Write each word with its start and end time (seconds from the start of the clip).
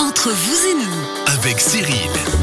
Entre 0.00 0.30
vous 0.30 0.66
et 0.66 0.74
nous, 0.82 1.36
avec 1.38 1.60
Cyril. 1.60 1.94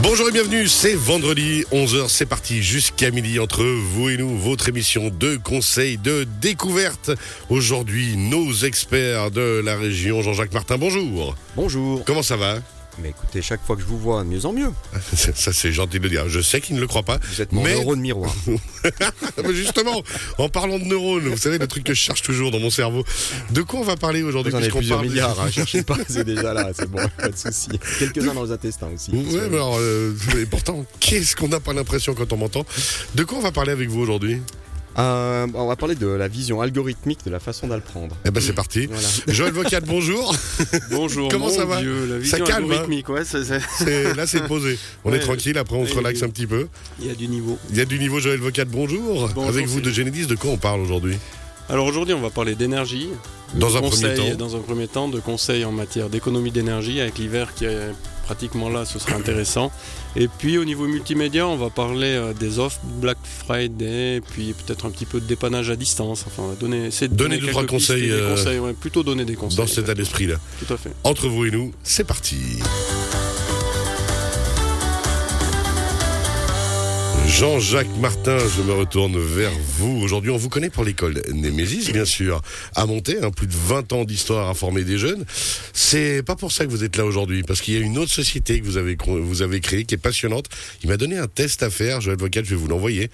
Bonjour 0.03 0.29
et 0.29 0.31
bienvenue, 0.31 0.67
c'est 0.67 0.93
vendredi, 0.93 1.63
11h, 1.71 2.07
c'est 2.07 2.27
parti 2.27 2.61
jusqu'à 2.61 3.09
midi 3.09 3.39
entre 3.39 3.64
vous 3.64 4.09
et 4.09 4.17
nous, 4.17 4.37
votre 4.37 4.69
émission 4.69 5.09
de 5.09 5.37
conseils, 5.37 5.98
de 5.98 6.28
découverte. 6.39 7.09
Aujourd'hui, 7.50 8.16
nos 8.16 8.54
experts 8.54 9.32
de 9.32 9.64
la 9.66 9.75
région, 9.75 10.21
Jean-Jacques 10.21 10.54
Martin, 10.54 10.78
bonjour. 10.78 11.36
Bonjour. 11.55 12.04
Comment 12.05 12.21
ça 12.21 12.38
va? 12.38 12.59
Mais 13.02 13.09
écoutez, 13.09 13.41
chaque 13.41 13.64
fois 13.64 13.75
que 13.75 13.82
je 13.82 13.88
vous 13.88 13.98
vois, 14.00 14.23
de 14.23 14.30
mieux 14.30 14.45
en 14.45 14.54
mieux. 14.54 14.71
Ça 15.36 15.54
c'est 15.54 15.71
gentil 15.71 16.00
de 16.00 16.04
le 16.04 16.09
dire, 16.09 16.30
je 16.30 16.41
sais 16.41 16.61
qu'il 16.61 16.75
ne 16.75 16.82
le 16.82 16.88
croit 16.88 17.04
pas. 17.04 17.20
Vous 17.31 17.41
êtes 17.41 17.52
mon 17.52 17.63
mais... 17.63 17.73
neurone 17.75 18.00
miroir. 18.00 18.34
Mais 19.43 19.54
justement, 19.54 20.02
en 20.38 20.50
parlant 20.50 20.80
de 20.80 20.84
neurones, 20.86 21.27
vous 21.27 21.38
savez, 21.38 21.57
le 21.57 21.68
truc 21.68 21.84
que 21.84 21.94
je 21.94 21.99
cherche 21.99 22.21
toujours 22.21 22.52
dans 22.52 22.59
mon 22.59 22.70
cerveau. 22.70 23.04
De 23.52 23.62
quoi 23.62 23.80
on 23.80 23.84
va 23.84 23.95
parler 23.98 24.23
aujourd'hui 24.23 24.52
Vous 24.52 24.55
en 24.57 24.59
avez 24.59 24.68
puisqu'on 24.68 24.80
plusieurs 24.80 24.99
parle- 24.99 25.09
milliards, 25.09 25.39
hein, 25.39 25.52
cherchez 25.52 25.84
pas, 25.84 25.98
c'est 26.09 26.23
déjà 26.23 26.54
là, 26.54 26.71
c'est 26.75 26.89
bon, 26.89 27.02
pas 27.17 27.30
de 27.30 27.38
souci. 27.38 27.70
Quelques-uns 27.99 28.34
dans 28.34 28.44
les 28.45 28.52
intestins 28.52 28.89
aussi. 28.94 29.11
Ouais, 29.11 29.48
mais 29.50 29.58
alors, 29.58 29.77
euh, 29.80 30.14
et 30.39 30.45
pourtant, 30.45 30.86
qu'est-ce 31.00 31.36
qu'on 31.36 31.48
n'a 31.50 31.59
pas 31.59 31.73
l'impression 31.73 32.14
quand 32.16 32.31
on 32.34 32.38
m'entend? 32.38 32.66
De 33.16 33.23
quoi 33.23 33.38
on 33.38 33.41
va 33.41 33.52
parler 33.52 33.72
avec 33.72 33.89
vous 33.89 34.02
aujourd'hui? 34.02 34.41
Euh, 35.00 35.46
on 35.54 35.68
va 35.68 35.76
parler 35.76 35.94
de 35.96 36.08
la 36.08 36.28
vision 36.28 36.60
algorithmique 36.62 37.20
de 37.26 37.30
la 37.30 37.40
façon 37.40 37.68
d'apprendre. 37.68 38.16
Eh 38.26 38.32
ben 38.32 38.42
c'est 38.42 38.54
parti. 38.54 38.88
Voilà. 38.88 39.08
Joël 39.28 39.54
Vocat, 39.54 39.80
bonjour. 39.82 40.36
Bonjour, 40.92 41.30
Comment 41.30 41.48
mon 41.50 41.54
ça 41.54 41.66
va 41.66 41.80
Dieu, 41.82 42.18
la 42.20 42.26
Ça 42.26 42.40
calme, 42.40 42.50
hein 42.64 42.72
algorithmique, 42.72 43.10
ouais, 43.10 43.23
ça- 43.23 43.44
ça- 43.46 43.60
C'est- 43.78 44.16
Là, 44.16 44.26
c'est 44.26 44.44
posé. 44.48 44.80
On 45.06 45.14
est 45.14 45.20
tranquille, 45.20 45.58
après 45.58 45.76
on 45.76 45.86
se 45.86 45.94
relaxe 45.94 46.23
un 46.23 46.30
petit 46.30 46.48
peu. 46.48 46.68
il 47.00 47.08
y 47.08 47.12
a 47.12 47.16
du 47.16 47.28
niveau. 47.28 47.58
Il 47.70 47.78
y 47.78 47.82
a 47.82 47.86
du 47.86 48.00
niveau 48.00 48.20
Joël 48.20 48.40
Vocat, 48.40 48.66
bonjour. 48.66 49.30
Bonjour, 49.36 49.48
Avec 49.48 49.68
vous 49.68 49.82
de. 49.82 49.92
Genesis, 49.92 50.26
de 50.28 50.36
quoi 50.36 50.52
on 50.52 50.58
parle 50.58 50.82
aujourd'hui 50.82 51.16
Alors 51.70 51.86
aujourd'hui, 51.86 52.14
on 52.16 52.22
va 52.22 52.30
parler 52.32 52.56
d'énergie. 52.56 53.09
Dans 53.54 53.78
un 53.78 53.82
premier 53.82 54.14
temps. 54.16 54.36
Dans 54.36 54.56
un 54.56 54.59
premier 54.59 54.88
temps, 54.88 55.08
de 55.08 55.20
conseils 55.20 55.64
en 55.64 55.72
matière 55.72 56.09
d'économie 56.09 56.52
d'énergie. 56.52 57.00
Avec 57.02 57.18
l'hiver 57.20 57.54
qui 57.56 57.66
est 57.66 57.78
pratiquement 58.27 58.67
là, 58.67 58.83
ce 58.83 59.00
sera 59.00 59.16
intéressant. 59.16 59.72
Et 60.17 60.28
puis 60.28 60.58
au 60.58 60.66
niveau 60.66 60.86
multimédia, 60.86 61.47
on 61.47 61.56
va 61.56 61.70
parler 61.70 62.08
euh, 62.08 62.33
des 62.33 62.59
offres 62.59 62.81
Black 62.83 63.17
Friday, 63.23 64.22
puis 64.31 64.53
peut-être 64.53 64.86
un 64.86 64.89
petit 64.89 65.06
peu 65.06 65.22
de 65.22 65.25
dépannage 65.25 65.70
à 65.70 65.78
distance. 65.78 66.25
Enfin, 66.28 66.44
on 66.44 66.50
va 66.50 66.55
donner, 66.55 66.88
essayer 66.88 67.08
de 67.08 67.16
Donner 67.16 67.38
deux, 67.38 67.48
trois 67.48 67.66
conseils, 67.66 68.11
euh, 68.11 68.36
conseils, 68.36 68.59
ouais, 68.59 68.73
plutôt 68.73 69.03
donner 69.03 69.23
des 69.23 69.36
conseils. 69.36 69.58
Dans 69.58 69.67
cet 69.67 69.86
état 69.86 69.95
d'esprit-là. 69.95 70.36
Tout 70.59 70.73
à 70.73 70.78
fait. 70.78 70.92
Entre 71.05 71.30
vous 71.30 71.45
et 71.45 71.52
nous, 71.52 71.72
c'est 71.83 72.03
parti. 72.03 72.59
Jean-Jacques 77.28 77.95
Martin, 78.00 78.38
je 78.39 78.61
me 78.64 78.72
retourne 78.73 79.17
vers 79.20 79.52
vous. 79.78 80.00
Aujourd'hui, 80.02 80.31
on 80.31 80.38
vous 80.38 80.50
connaît 80.50 80.70
pour 80.70 80.83
l'école 80.83 81.22
Némésis, 81.33 81.92
bien 81.92 82.06
sûr, 82.06 82.42
à 82.73 82.86
monter, 82.86 83.17
hein, 83.22 83.30
plus 83.31 83.45
de 83.47 83.53
20 83.53 83.94
ans 83.94 84.06
d'histoire 84.06 84.50
à 84.50 84.53
former 84.56 84.83
des 84.83 84.97
jeunes. 84.97 85.23
C'est 85.73 86.23
pas 86.23 86.36
pour 86.36 86.52
ça 86.52 86.66
que 86.66 86.72
vous 86.72 86.83
êtes 86.83 86.95
là 86.95 87.05
aujourd'hui, 87.05 87.44
parce 87.44 87.61
qu'il 87.61 87.75
y 87.75 87.78
a 87.78 87.81
une 87.81 87.98
autre 87.98 88.11
société 88.11 88.59
que 88.59 88.66
vous 88.66 88.78
avez, 88.78 88.98
vous 89.05 89.42
avez 89.44 89.59
créée 89.59 89.83
qui 89.86 89.94
est 89.94 90.00
passionnante. 90.00 90.45
Il 90.83 90.89
m'a 90.89 90.98
donné 90.98 91.17
un 91.17 91.28
test 91.28 91.61
à 91.61 91.70
faire, 91.70 92.02
Joël 92.02 92.17
Vocal, 92.17 92.44
je 92.45 92.52
vais 92.52 92.55
vous 92.55 92.67
l'envoyer. 92.67 93.11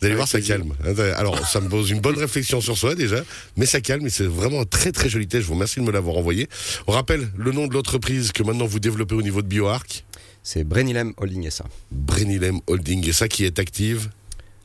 Vous 0.00 0.06
allez 0.06 0.14
voir, 0.14 0.28
ça 0.28 0.40
calme. 0.42 0.74
hein. 0.86 0.92
Alors, 1.16 1.48
ça 1.48 1.60
me 1.60 1.68
pose 1.70 1.90
une 1.90 2.00
bonne 2.00 2.18
réflexion 2.18 2.60
sur 2.60 2.76
soi 2.76 2.94
déjà, 2.94 3.24
mais 3.56 3.64
ça 3.64 3.80
calme 3.80 4.06
et 4.06 4.10
c'est 4.10 4.26
vraiment 4.26 4.60
un 4.60 4.66
très 4.66 4.92
très 4.92 5.08
joli 5.08 5.26
test. 5.26 5.42
Je 5.42 5.48
vous 5.48 5.54
remercie 5.54 5.80
de 5.80 5.84
me 5.86 5.90
l'avoir 5.90 6.18
envoyé. 6.18 6.48
On 6.86 6.92
rappelle 6.92 7.26
le 7.36 7.50
nom 7.52 7.66
de 7.66 7.72
l'entreprise 7.72 8.30
que 8.32 8.42
maintenant 8.42 8.66
vous 8.66 8.78
développez 8.78 9.14
au 9.14 9.22
niveau 9.22 9.40
de 9.40 9.48
BioArc, 9.48 10.04
C'est 10.48 10.62
Brenilem 10.62 11.12
Holding 11.16 11.50
SA. 11.50 11.64
Brenilem 11.90 12.60
Holding, 12.68 13.04
et 13.08 13.12
ça 13.12 13.26
qui 13.26 13.44
est 13.44 13.58
active. 13.58 14.10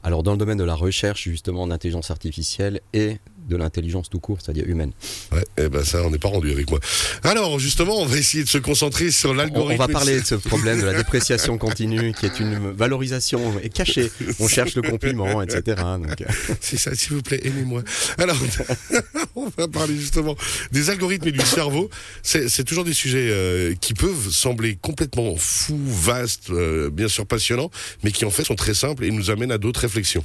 Alors 0.04 0.22
dans 0.22 0.34
le 0.34 0.38
domaine 0.38 0.60
de 0.60 0.64
la 0.64 0.76
recherche 0.76 1.24
justement 1.24 1.66
d'intelligence 1.66 2.12
artificielle 2.12 2.82
et 2.94 3.18
de 3.52 3.57
l'intelligence 3.57 4.09
tout 4.09 4.19
court, 4.19 4.39
c'est-à-dire 4.41 4.66
humaine. 4.67 4.91
Ouais, 5.31 5.44
eh 5.57 5.69
ben 5.69 5.83
ça, 5.83 6.02
on 6.03 6.09
n'est 6.09 6.17
pas 6.17 6.30
rendu 6.30 6.52
avec 6.52 6.69
moi. 6.69 6.80
Alors, 7.23 7.59
justement, 7.59 7.97
on 7.99 8.05
va 8.05 8.17
essayer 8.17 8.44
de 8.44 8.49
se 8.49 8.57
concentrer 8.57 9.11
sur 9.11 9.33
l'algorithme. 9.33 9.81
on 9.81 9.85
va 9.85 9.91
parler 9.91 10.19
de 10.19 10.25
ce 10.25 10.35
problème 10.35 10.80
de 10.81 10.85
la 10.85 10.94
dépréciation 10.97 11.57
continue 11.57 12.13
qui 12.13 12.25
est 12.25 12.39
une 12.39 12.72
valorisation 12.72 13.41
cachée. 13.73 14.11
On 14.39 14.47
cherche 14.47 14.75
le 14.75 14.81
compliment, 14.81 15.41
etc. 15.41 15.81
C'est 16.59 16.78
ça, 16.78 16.95
s'il 16.95 17.13
vous 17.13 17.22
plaît, 17.22 17.41
aimez-moi. 17.44 17.84
Alors, 18.17 18.38
on 19.35 19.50
va 19.57 19.67
parler 19.67 19.95
justement 19.95 20.35
des 20.72 20.90
algorithmes 20.90 21.28
et 21.28 21.31
du 21.31 21.45
cerveau. 21.45 21.90
C'est 22.23 22.50
c'est 22.50 22.63
toujours 22.63 22.84
des 22.84 22.94
sujets 22.94 23.29
euh, 23.31 23.73
qui 23.79 23.94
peuvent 23.94 24.29
sembler 24.29 24.78
complètement 24.79 25.35
fous, 25.35 25.79
vastes, 25.84 26.50
euh, 26.51 26.90
bien 26.90 27.07
sûr 27.07 27.25
passionnants, 27.25 27.72
mais 28.03 28.11
qui 28.11 28.25
en 28.25 28.29
fait 28.29 28.44
sont 28.44 28.56
très 28.56 28.73
simples 28.73 29.03
et 29.03 29.11
nous 29.11 29.29
amènent 29.31 29.51
à 29.51 29.57
d'autres 29.57 29.81
réflexions. 29.81 30.23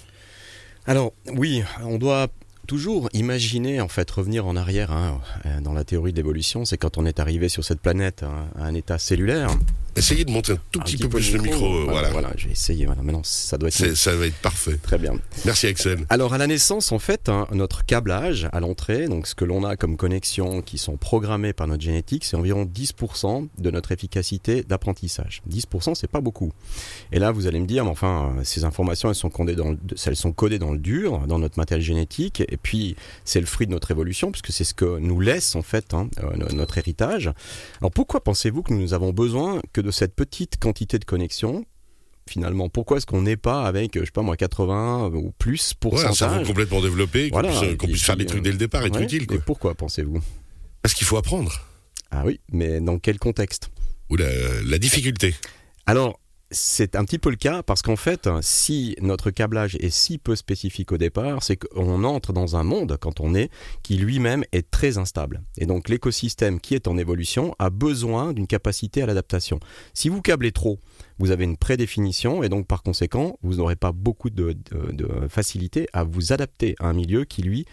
Alors 0.86 1.12
oui, 1.32 1.62
on 1.82 1.98
doit 1.98 2.28
toujours 2.66 3.08
imaginer 3.12 3.80
en 3.80 3.88
fait 3.88 4.10
revenir 4.10 4.46
en 4.46 4.56
arrière 4.56 4.92
hein, 4.92 5.20
dans 5.62 5.72
la 5.72 5.84
théorie 5.84 6.12
de 6.12 6.16
l'évolution. 6.16 6.64
C'est 6.64 6.76
quand 6.76 6.98
on 6.98 7.06
est 7.06 7.20
arrivé 7.20 7.48
sur 7.48 7.64
cette 7.64 7.80
planète 7.80 8.24
à 8.24 8.64
un 8.64 8.74
état 8.74 8.98
cellulaire. 8.98 9.50
Essayez 9.96 10.24
de 10.24 10.30
monter 10.30 10.52
un 10.52 10.58
tout 10.70 10.80
Un 10.80 10.84
petit, 10.84 10.96
peu 10.98 11.08
plus 11.08 11.32
le 11.32 11.40
micro. 11.40 11.64
euh, 11.66 11.86
Voilà, 11.88 12.10
voilà. 12.10 12.28
vais 12.36 12.50
essayer. 12.52 12.86
Voilà, 12.86 13.02
maintenant 13.02 13.22
ça 13.24 13.56
doit 13.58 13.68
être 13.68 13.94
Ça 13.94 14.14
va 14.14 14.26
être 14.26 14.36
parfait. 14.36 14.76
très 14.82 14.98
bien. 14.98 15.14
Merci 15.44 15.66
Axel. 15.66 16.04
Alors 16.10 16.34
à 16.34 16.38
la 16.38 16.46
naissance, 16.46 16.92
en 16.92 16.98
fait, 16.98 17.28
hein, 17.28 17.46
notre 17.52 17.84
câblage 17.84 18.48
à 18.52 18.60
l'entrée, 18.60 19.08
donc 19.08 19.26
ce 19.26 19.34
que 19.34 19.44
l'on 19.44 19.64
a 19.64 19.76
comme 19.76 19.96
connexions 19.96 20.60
qui 20.62 20.78
sont 20.78 20.96
programmées 20.96 21.52
par 21.52 21.66
notre 21.66 21.82
génétique, 21.82 22.24
c'est 22.24 22.36
environ 22.36 22.64
10% 22.64 23.48
de 23.58 23.70
notre 23.70 23.92
efficacité 23.92 24.62
d'apprentissage. 24.62 25.42
10%, 25.50 25.94
c'est 25.94 26.06
pas 26.10 26.20
beaucoup. 26.20 26.52
Et 27.12 27.18
là, 27.18 27.32
vous 27.32 27.46
allez 27.46 27.60
me 27.60 27.66
dire, 27.66 27.84
mais 27.84 27.90
enfin, 27.90 28.34
euh, 28.38 28.44
ces 28.44 28.64
informations, 28.64 29.08
elles 29.08 29.14
sont 29.14 29.30
codées 29.30 29.56
dans 29.56 29.70
le, 29.70 29.78
elles 30.04 30.16
sont 30.16 30.32
codées 30.32 30.58
dans 30.58 30.72
le 30.72 30.78
dur, 30.78 31.26
dans 31.26 31.38
notre 31.38 31.58
matériel 31.58 31.84
génétique, 31.84 32.42
et 32.48 32.56
puis 32.56 32.96
c'est 33.24 33.40
le 33.40 33.46
fruit 33.46 33.66
de 33.66 33.72
notre 33.72 33.90
évolution, 33.90 34.30
puisque 34.30 34.52
c'est 34.52 34.64
ce 34.64 34.74
que 34.74 34.98
nous 34.98 35.20
laisse 35.20 35.54
en 35.56 35.62
fait 35.62 35.94
hein, 35.94 36.08
euh, 36.22 36.36
no- 36.36 36.48
notre 36.54 36.78
héritage. 36.78 37.30
Alors 37.80 37.90
pourquoi 37.90 38.22
pensez-vous 38.22 38.62
que 38.62 38.72
nous 38.74 38.92
avons 38.94 39.12
besoin 39.12 39.60
que 39.72 39.80
de 39.80 39.85
cette 39.90 40.14
petite 40.14 40.58
quantité 40.58 40.98
de 40.98 41.04
connexions 41.04 41.64
Finalement, 42.28 42.68
pourquoi 42.68 42.96
est-ce 42.96 43.06
qu'on 43.06 43.22
n'est 43.22 43.36
pas 43.36 43.64
avec, 43.66 43.96
euh, 43.96 44.00
je 44.00 44.06
sais 44.06 44.10
pas 44.10 44.22
moi, 44.22 44.36
80 44.36 45.12
ou 45.14 45.30
plus 45.38 45.74
Ouais, 45.84 46.04
un 46.04 46.12
cerveau 46.12 46.44
complètement 46.44 46.80
développé, 46.80 47.30
qu'on 47.30 47.40
Voilà. 47.40 47.60
puisse, 47.60 47.76
puisse 47.76 48.02
faire 48.04 48.16
des 48.16 48.26
trucs 48.26 48.40
euh, 48.40 48.42
dès 48.42 48.50
le 48.50 48.56
départ 48.58 48.84
est 48.84 48.90
Ouais, 48.96 49.04
utile. 49.04 49.28
Quoi. 49.28 49.38
Pourquoi 49.46 49.76
pensez-vous? 49.76 50.20
Parce 50.82 50.92
qu'il 50.94 51.06
faut 51.06 51.16
apprendre. 51.18 51.52
Ah 52.10 52.24
oui, 52.26 52.40
mais 52.50 52.80
dans 52.80 52.98
quel 52.98 53.20
contexte? 53.20 53.70
Ou 54.10 54.16
la, 54.16 54.26
la 54.64 54.78
difficulté. 54.78 55.36
Alors, 55.86 56.18
c'est 56.50 56.94
un 56.94 57.04
petit 57.04 57.18
peu 57.18 57.30
le 57.30 57.36
cas 57.36 57.62
parce 57.62 57.82
qu'en 57.82 57.96
fait, 57.96 58.28
si 58.40 58.94
notre 59.00 59.30
câblage 59.30 59.76
est 59.80 59.90
si 59.90 60.18
peu 60.18 60.36
spécifique 60.36 60.92
au 60.92 60.96
départ, 60.96 61.42
c'est 61.42 61.56
qu'on 61.56 62.04
entre 62.04 62.32
dans 62.32 62.56
un 62.56 62.62
monde, 62.62 62.96
quand 63.00 63.20
on 63.20 63.34
est, 63.34 63.50
qui 63.82 63.96
lui-même 63.96 64.44
est 64.52 64.70
très 64.70 64.98
instable. 64.98 65.42
Et 65.58 65.66
donc 65.66 65.88
l'écosystème 65.88 66.60
qui 66.60 66.74
est 66.74 66.86
en 66.86 66.98
évolution 66.98 67.54
a 67.58 67.70
besoin 67.70 68.32
d'une 68.32 68.46
capacité 68.46 69.02
à 69.02 69.06
l'adaptation. 69.06 69.58
Si 69.92 70.08
vous 70.08 70.22
câblez 70.22 70.52
trop, 70.52 70.78
vous 71.18 71.30
avez 71.30 71.44
une 71.44 71.56
prédéfinition 71.56 72.42
et 72.42 72.48
donc 72.48 72.66
par 72.66 72.82
conséquent, 72.82 73.38
vous 73.42 73.56
n'aurez 73.56 73.76
pas 73.76 73.92
beaucoup 73.92 74.30
de, 74.30 74.52
de- 74.70 74.92
de 74.92 75.28
facilité 75.28 75.88
à 75.92 76.04
vous 76.04 76.32
adapter 76.32 76.76
à 76.78 76.88
un 76.88 76.92
milieu 76.92 77.24
qui, 77.24 77.42
lui, 77.42 77.64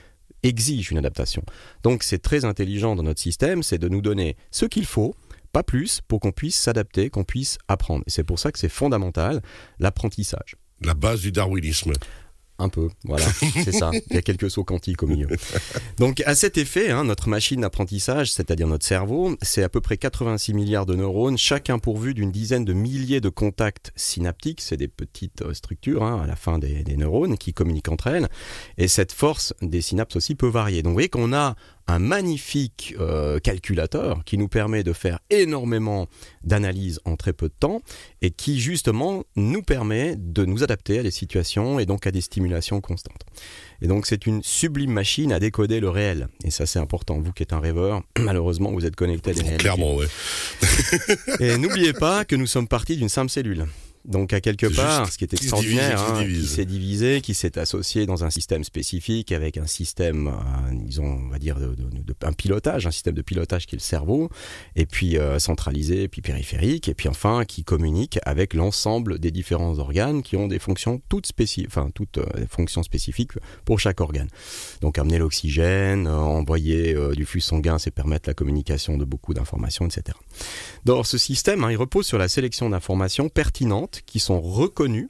exige 0.44 0.92
une 0.92 0.98
adaptation. 0.98 1.42
Donc 1.84 2.04
c'est 2.04 2.20
très 2.22 2.44
intelligent 2.44 2.96
dans 2.98 3.04
notre 3.04 3.22
système, 3.22 3.64
c'est 3.64 3.78
de 3.78 3.88
nous 3.88 4.02
donner 4.02 4.36
ce 4.52 4.66
qu'il 4.66 4.86
faut, 4.86 5.16
pas 5.54 5.64
plus, 5.64 6.02
pour 6.08 6.20
qu'on 6.20 6.34
puisse 6.34 6.56
s'adapter, 6.56 7.10
qu'on 7.10 7.24
puisse 7.24 7.58
apprendre. 7.70 8.04
Et 8.08 8.10
c'est 8.10 8.24
pour 8.26 8.40
ça 8.40 8.52
que 8.52 8.60
c'est 8.60 8.70
fondamental, 8.70 9.42
l'apprentissage. 9.80 10.58
La 10.82 10.96
base 10.96 11.22
du 11.22 11.32
darwinisme. 11.32 11.94
Un 12.60 12.70
peu, 12.70 12.90
voilà, 13.04 13.26
c'est 13.64 13.72
ça. 13.72 13.90
Il 14.10 14.16
y 14.16 14.18
a 14.18 14.22
quelques 14.22 14.50
sauts 14.50 14.64
quantiques 14.64 15.02
au 15.02 15.08
milieu. 15.08 15.28
Donc, 15.98 16.22
à 16.26 16.36
cet 16.36 16.58
effet, 16.58 16.92
hein, 16.92 17.04
notre 17.04 17.28
machine 17.28 17.62
d'apprentissage, 17.62 18.32
c'est-à-dire 18.32 18.68
notre 18.68 18.86
cerveau, 18.86 19.36
c'est 19.42 19.64
à 19.64 19.70
peu 19.70 19.82
près 19.82 19.98
86 19.98 20.54
milliards 20.54 20.86
de 20.86 20.96
neurones, 20.96 21.38
chacun 21.38 21.80
pourvu 21.80 22.14
d'une 22.14 22.32
dizaine 22.32 22.64
de 22.64 22.74
milliers 22.74 23.22
de 23.22 23.30
contacts 23.30 23.92
synaptiques. 23.96 24.62
C'est 24.62 24.78
des 24.78 24.88
petites 24.88 25.42
euh, 25.42 25.54
structures 25.54 26.04
hein, 26.04 26.22
à 26.24 26.28
la 26.28 26.36
fin 26.36 26.60
des, 26.60 26.84
des 26.84 26.96
neurones 26.96 27.38
qui 27.38 27.54
communiquent 27.54 27.90
entre 27.90 28.08
elles. 28.08 28.30
Et 28.78 28.88
cette 28.88 29.14
force 29.14 29.54
des 29.62 29.82
synapses 29.82 30.16
aussi 30.16 30.36
peut 30.36 30.48
varier. 30.48 30.84
Donc, 30.84 30.92
vous 30.92 30.96
voyez 30.96 31.10
qu'on 31.10 31.34
a 31.34 31.56
un 31.88 32.00
magnifique 32.00 32.96
euh, 33.00 33.40
calculateur 33.40 34.24
qui 34.26 34.38
nous 34.38 34.48
permet 34.48 34.84
de 34.84 34.94
faire 34.94 35.20
énormément 35.30 36.08
d'analyses 36.44 37.00
en 37.06 37.16
très 37.16 37.34
peu 37.34 37.48
de 37.48 37.54
temps 37.60 37.82
et 38.22 38.32
qui 38.32 38.60
justement 38.60 39.24
nous 39.36 39.62
permet 39.62 40.16
de 40.18 40.46
nous 40.46 40.64
adapter 40.64 41.00
à 41.00 41.04
des 41.04 41.12
situations 41.12 41.80
et 41.80 41.86
donc 41.86 42.08
à 42.08 42.12
des 42.12 42.22
stimulations 42.22 42.82
constantes. 42.82 43.26
Et 43.82 43.88
donc 43.88 44.06
c'est 44.06 44.26
une 44.26 44.42
sublime 44.44 44.92
machine 44.92 45.34
à 45.34 45.40
décoder 45.40 45.80
le 45.80 45.90
réel. 45.90 46.28
Et 46.46 46.52
ça 46.52 46.66
c'est 46.66 46.80
important. 46.80 47.20
Vous 47.20 47.34
qui 47.34 47.44
êtes 47.44 47.54
un 47.54 47.60
rêveur, 47.60 48.02
malheureusement 48.20 48.72
vous 48.72 48.86
êtes 48.86 48.96
connecté 48.96 49.32
à 49.32 49.34
des 49.34 49.42
réalités. 49.42 49.64
Clairement, 49.64 49.96
ouais. 49.96 50.08
Et 51.40 51.58
n'oubliez 51.58 51.94
pas 51.94 52.26
que 52.26 52.36
nous 52.36 52.48
sommes 52.48 52.68
partis 52.68 52.96
d'une 52.96 53.10
simple 53.10 53.30
cellule. 53.30 53.68
Donc 54.06 54.34
à 54.34 54.42
quelque 54.42 54.66
part, 54.68 55.10
ce 55.12 55.18
qui 55.18 55.24
est 55.24 55.34
extraordinaire, 55.34 55.98
qui 56.18 56.24
hein, 56.42 56.46
s'est 56.46 56.66
divisé, 56.66 57.22
qui 57.22 57.34
s'est 57.34 57.58
associé 57.58 58.06
dans 58.06 58.26
un 58.26 58.30
système 58.30 58.64
spécifique 58.66 59.32
avec 59.32 59.58
un 59.58 59.66
système, 59.66 60.28
euh, 60.28 60.32
disons, 60.74 61.06
on 61.26 61.30
va 61.30 61.40
dire, 61.40 61.58
de, 61.58 61.68
de- 61.68 62.02
de- 62.04 62.16
un 62.24 62.34
pilotage, 62.34 62.86
un 62.86 62.92
système 62.92 63.14
de 63.16 63.22
pilotage 63.22 63.66
qui 63.66 63.76
est 63.76 63.78
le 63.78 63.82
cerveau, 63.84 64.30
et 64.76 64.86
puis 64.86 65.18
euh, 65.18 65.40
centralisé, 65.40 66.08
puis 66.10 66.22
périphérique, 66.22 66.90
et 66.90 66.94
puis 66.94 67.08
enfin 67.08 67.46
qui 67.46 67.64
communique 67.64 68.20
avec 68.26 68.54
l'ensemble 68.54 69.20
des 69.20 69.32
différents 69.32 69.80
organes 69.80 70.22
qui 70.22 70.36
ont 70.36 70.48
des 70.48 70.60
fonctions 70.60 71.02
toutes 71.08 71.26
spécifiques, 71.28 71.68
enfin 71.70 71.90
toutes 71.96 72.18
euh, 72.18 72.26
fonctions 72.50 72.84
spécifiques 72.84 73.32
pour 73.64 73.80
chaque 73.80 74.02
organe. 74.02 74.28
Donc 74.82 74.98
amener 74.98 75.18
l'oxygène, 75.18 76.08
euh, 76.08 76.18
envoyer 76.18 76.96
du 77.16 77.26
flux 77.26 77.40
sanguin, 77.42 77.78
c'est 77.80 77.92
permettre 77.92 78.28
la 78.30 78.34
communication 78.34 78.98
de 78.98 79.06
beaucoup 79.06 79.34
d'informations, 79.34 79.86
etc. 79.86 80.18
Dans 80.84 81.04
ce 81.04 81.18
système, 81.18 81.64
hein, 81.64 81.72
il 81.72 81.78
repose 81.78 82.06
sur 82.06 82.18
la 82.18 82.28
sélection 82.28 82.70
d'informations 82.70 83.30
pertinentes 83.30 83.93
qui 84.02 84.20
sont 84.20 84.42
reconnues 84.42 85.10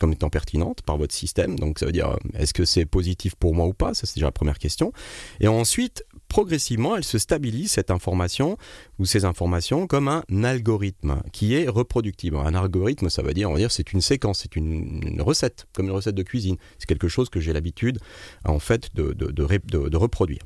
comme 0.00 0.12
étant 0.12 0.30
pertinentes 0.30 0.82
par 0.82 0.96
votre 0.96 1.14
système. 1.14 1.58
Donc 1.58 1.80
ça 1.80 1.86
veut 1.86 1.92
dire, 1.92 2.10
euh, 2.10 2.16
est-ce 2.38 2.54
que 2.54 2.64
c'est 2.64 2.86
positif 2.86 3.34
pour 3.34 3.54
moi 3.54 3.66
ou 3.66 3.72
pas? 3.72 3.94
Ça, 3.94 4.06
c'est 4.06 4.14
déjà 4.14 4.26
la 4.26 4.32
première 4.32 4.58
question. 4.58 4.92
Et 5.40 5.48
ensuite, 5.48 6.04
progressivement, 6.28 6.96
elle 6.96 7.02
se 7.02 7.18
stabilise, 7.18 7.72
cette 7.72 7.90
information 7.90 8.56
ou 9.00 9.06
ces 9.06 9.24
informations, 9.24 9.88
comme 9.88 10.06
un 10.06 10.22
algorithme 10.44 11.20
qui 11.32 11.54
est 11.54 11.68
reproductible. 11.68 12.36
Un 12.36 12.54
algorithme, 12.54 13.10
ça 13.10 13.22
veut 13.22 13.34
dire, 13.34 13.50
on 13.50 13.54
va 13.54 13.58
dire, 13.58 13.72
c'est 13.72 13.92
une 13.92 14.00
séquence, 14.00 14.40
c'est 14.40 14.54
une, 14.54 15.20
recette, 15.20 15.66
comme 15.72 15.86
une 15.86 15.92
recette 15.92 16.14
de 16.14 16.22
cuisine. 16.22 16.58
C'est 16.78 16.86
quelque 16.86 17.08
chose 17.08 17.28
que 17.28 17.40
j'ai 17.40 17.52
l'habitude, 17.52 17.98
en 18.44 18.60
fait, 18.60 18.94
de- 18.94 19.12
de 19.12 19.96
reproduire. 19.96 20.42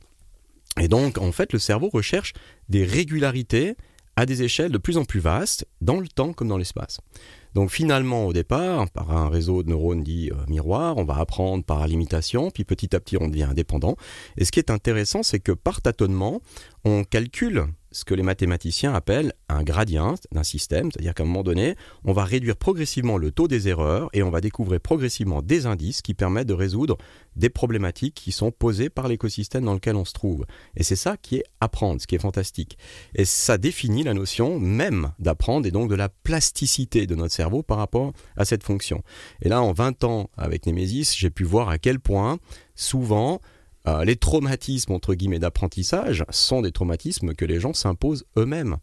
Et 0.81 0.89
donc, 0.89 1.19
en 1.19 1.33
fait, 1.33 1.53
le 1.53 1.59
cerveau 1.59 1.91
recherche 1.91 2.33
des 2.71 2.85
régularités 2.85 3.77
à 4.17 4.25
des 4.25 4.43
échelles 4.43 4.73
de 4.73 4.79
plus 4.79 4.97
en 4.97 5.05
plus 5.05 5.21
vastes, 5.21 5.67
dans 5.81 6.01
le 6.01 6.09
temps 6.09 6.33
comme 6.33 6.49
dans 6.49 6.59
l'espace. 6.59 7.01
Donc 7.55 7.71
finalement, 7.71 8.27
au 8.27 8.33
départ, 8.33 8.91
par 8.91 9.11
un 9.13 9.29
réseau 9.29 9.63
de 9.63 9.69
neurones 9.69 10.03
dit 10.03 10.31
euh, 10.33 10.37
miroir, 10.49 10.97
on 10.97 11.05
va 11.05 11.19
apprendre 11.19 11.65
par 11.65 11.87
l'imitation, 11.87 12.51
puis 12.51 12.65
petit 12.65 12.95
à 12.97 13.01
petit 13.01 13.17
on 13.19 13.29
devient 13.29 13.45
indépendant. 13.45 13.97
Et 14.37 14.45
ce 14.45 14.53
qui 14.53 14.59
est 14.59 14.71
intéressant, 14.71 15.23
c'est 15.23 15.41
que 15.41 15.53
par 15.53 15.83
tâtonnement, 15.83 16.41
on 16.85 17.05
calcule 17.05 17.67
ce 17.93 18.05
que 18.05 18.15
les 18.15 18.23
mathématiciens 18.23 18.93
appellent 18.95 19.33
un 19.49 19.63
gradient 19.63 20.15
d'un 20.33 20.43
système, 20.43 20.91
c'est-à-dire 20.91 21.15
qu'à 21.15 21.23
un 21.23 21.27
moment 21.27 21.43
donné, 21.43 21.77
on 22.05 22.13
va 22.13 22.25
réduire 22.25 22.57
progressivement 22.57 23.19
le 23.19 23.31
taux 23.31 23.49
des 23.49 23.69
erreurs 23.69 24.09
et 24.13 24.23
on 24.23 24.31
va 24.31 24.41
découvrir 24.41 24.81
progressivement 24.81 25.43
des 25.43 25.67
indices 25.67 26.03
qui 26.03 26.15
permettent 26.15 26.49
de 26.49 26.55
résoudre 26.55 26.99
des 27.37 27.51
problématiques 27.51 28.15
qui 28.15 28.33
sont 28.33 28.51
posées 28.51 28.91
par 28.91 29.09
l'écosystème 29.09 29.65
dans 29.65 29.75
lequel 29.75 29.97
on 29.97 30.05
se 30.05 30.13
trouve. 30.13 30.45
Et 30.77 30.83
c'est 30.83 30.97
ça 30.97 31.17
qui 31.17 31.37
est 31.37 31.45
apprendre, 31.61 32.01
ce 32.01 32.07
qui 32.07 32.15
est 32.15 32.21
fantastique. 32.21 32.77
Et 33.15 33.25
ça 33.25 33.59
définit 33.59 34.03
la 34.03 34.15
notion 34.15 34.59
même 34.59 35.13
d'apprendre 35.19 35.67
et 35.67 35.71
donc 35.71 35.89
de 35.89 35.95
la 35.95 36.09
plasticité 36.09 37.07
de 37.07 37.15
notre 37.15 37.35
cerveau 37.35 37.63
par 37.63 37.79
rapport 37.79 38.13
à 38.37 38.45
cette 38.45 38.65
fonction. 38.65 39.03
Et 39.43 39.49
là, 39.49 39.63
en 39.63 39.73
20 39.73 40.05
ans 40.05 40.31
avec 40.37 40.67
Nemesis, 40.67 41.15
j'ai 41.17 41.31
pu 41.31 41.45
voir 41.45 41.69
à 41.69 41.79
quel 41.79 42.01
point 42.01 42.39
souvent 42.75 43.41
euh, 43.89 44.05
les 44.05 44.17
traumatismes 44.17 44.93
entre 44.93 45.15
guillemets 45.15 45.39
d'apprentissage 45.39 46.25
sont 46.31 46.63
des 46.63 46.73
traumatismes 46.73 47.35
que 47.35 47.45
les 47.45 47.61
gens 47.61 47.73
s'imposent 47.73 48.25
eux-mêmes 48.37 48.77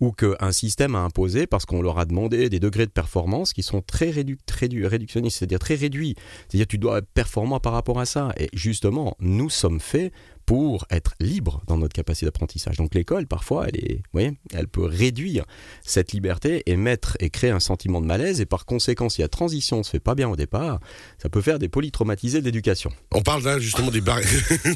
ou 0.00 0.12
qu'un 0.12 0.52
système 0.52 0.94
a 0.94 1.00
imposé 1.00 1.46
parce 1.46 1.66
qu'on 1.66 1.82
leur 1.82 1.98
a 1.98 2.06
demandé 2.06 2.48
des 2.48 2.58
degrés 2.60 2.86
de 2.86 2.90
performance 2.90 3.52
qui 3.52 3.62
sont 3.62 3.82
très, 3.82 4.10
réduc- 4.10 4.38
très 4.46 4.68
du- 4.68 4.86
réductionnistes, 4.86 5.38
c'est-à-dire 5.38 5.58
très 5.58 5.74
réduits. 5.74 6.14
C'est-à-dire 6.48 6.66
tu 6.66 6.78
dois 6.78 6.98
être 6.98 7.08
performant 7.12 7.60
par 7.60 7.74
rapport 7.74 8.00
à 8.00 8.06
ça. 8.06 8.32
Et 8.38 8.48
justement, 8.54 9.14
nous 9.20 9.50
sommes 9.50 9.80
faits 9.80 10.12
pour 10.48 10.86
être 10.88 11.12
libres 11.20 11.60
dans 11.66 11.76
notre 11.76 11.92
capacité 11.92 12.24
d'apprentissage. 12.24 12.78
Donc 12.78 12.94
l'école, 12.94 13.26
parfois, 13.26 13.66
elle, 13.68 13.76
est, 13.76 13.96
vous 13.96 14.12
voyez, 14.14 14.32
elle 14.54 14.66
peut 14.66 14.86
réduire 14.86 15.44
cette 15.84 16.12
liberté 16.12 16.62
et 16.64 16.78
mettre 16.78 17.18
et 17.20 17.28
créer 17.28 17.50
un 17.50 17.60
sentiment 17.60 18.00
de 18.00 18.06
malaise. 18.06 18.40
Et 18.40 18.46
par 18.46 18.64
conséquent, 18.64 19.10
si 19.10 19.20
la 19.20 19.28
transition 19.28 19.76
ne 19.76 19.82
se 19.82 19.90
fait 19.90 20.00
pas 20.00 20.14
bien 20.14 20.26
au 20.26 20.36
départ, 20.36 20.80
ça 21.22 21.28
peut 21.28 21.42
faire 21.42 21.58
des 21.58 21.68
polytraumatisés 21.68 22.40
de 22.40 22.46
l'éducation. 22.46 22.90
On 23.12 23.20
parle 23.20 23.44
là 23.44 23.58
justement 23.58 23.90
des 23.90 24.00
barrières. 24.00 24.26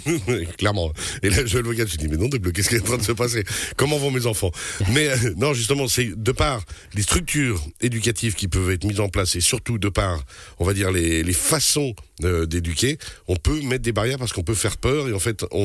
Clairement. 0.59 0.93
Et 1.23 1.31
là, 1.31 1.47
je 1.47 1.57
le 1.57 1.67
regarde, 1.67 1.89
je 1.89 1.97
dis, 1.97 2.07
mais 2.07 2.19
non, 2.19 2.29
qu'est-ce 2.29 2.69
qui 2.69 2.75
est 2.75 2.83
en 2.83 2.85
train 2.85 2.99
de 2.99 3.03
se 3.03 3.13
passer 3.13 3.43
Comment 3.77 3.97
vont 3.97 4.11
mes 4.11 4.27
enfants? 4.27 4.51
Mais 4.91 5.09
euh, 5.09 5.33
non, 5.39 5.55
justement, 5.55 5.89
c'est 5.89 6.11
de 6.15 6.33
par 6.33 6.63
les 6.93 7.03
structures 7.03 7.65
éducatives 7.81 8.35
qui 8.35 8.47
peuvent 8.47 8.73
être 8.73 8.85
mises 8.85 9.01
en 9.01 9.09
place 9.09 9.37
et 9.37 9.41
surtout 9.41 9.79
de 9.79 9.89
par, 9.89 10.23
on 10.59 10.67
va 10.67 10.75
dire, 10.75 10.93
les, 10.93 11.23
les 11.23 11.33
façons 11.33 11.95
euh, 12.25 12.45
d'éduquer, 12.45 12.99
on 13.27 13.37
peut 13.37 13.63
mettre 13.63 13.83
des 13.83 13.93
barrières 13.93 14.19
parce 14.19 14.35
qu'on 14.35 14.43
peut 14.43 14.55
faire 14.55 14.77
peur 14.77 15.09
et 15.09 15.15
en 15.15 15.19
fait, 15.19 15.47
on 15.51 15.62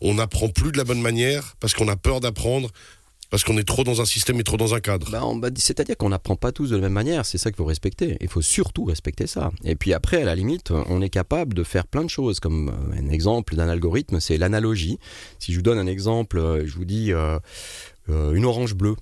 on 0.00 0.14
n'apprend 0.14 0.48
plus 0.48 0.72
de 0.72 0.78
la 0.78 0.84
bonne 0.84 1.00
manière 1.00 1.54
parce 1.60 1.74
qu'on 1.74 1.88
a 1.88 1.96
peur 1.96 2.20
d'apprendre. 2.20 2.70
Parce 3.30 3.44
qu'on 3.44 3.56
est 3.56 3.64
trop 3.66 3.82
dans 3.82 4.02
un 4.02 4.04
système 4.04 4.38
et 4.40 4.44
trop 4.44 4.58
dans 4.58 4.74
un 4.74 4.80
cadre. 4.80 5.08
On- 5.24 5.36
bah, 5.36 5.48
C'est-à-dire 5.56 5.96
qu'on 5.96 6.10
n'apprend 6.10 6.36
pas 6.36 6.52
tous 6.52 6.68
de 6.68 6.76
la 6.76 6.82
même 6.82 6.92
manière, 6.92 7.24
c'est 7.24 7.38
ça 7.38 7.50
qu'il 7.50 7.56
faut 7.56 7.64
respecter. 7.64 8.18
Il 8.20 8.28
faut 8.28 8.42
surtout 8.42 8.84
respecter 8.84 9.26
ça. 9.26 9.50
Et 9.64 9.74
puis 9.74 9.94
après, 9.94 10.20
à 10.20 10.26
la 10.26 10.34
limite, 10.34 10.70
on 10.70 11.00
est 11.00 11.08
capable 11.08 11.54
de 11.54 11.64
faire 11.64 11.86
plein 11.86 12.04
de 12.04 12.10
choses. 12.10 12.40
Comme 12.40 12.68
euh, 12.68 13.00
un 13.00 13.08
exemple 13.08 13.54
d'un 13.56 13.70
algorithme, 13.70 14.20
c'est 14.20 14.36
l'analogie. 14.36 14.98
Si 15.38 15.52
je 15.52 15.56
vous 15.56 15.62
donne 15.62 15.78
un 15.78 15.86
exemple, 15.86 16.38
euh, 16.38 16.66
je 16.66 16.74
vous 16.74 16.84
dis 16.84 17.10
euh, 17.10 17.38
euh, 18.10 18.34
une 18.34 18.44
orange 18.44 18.74
bleue. 18.74 18.96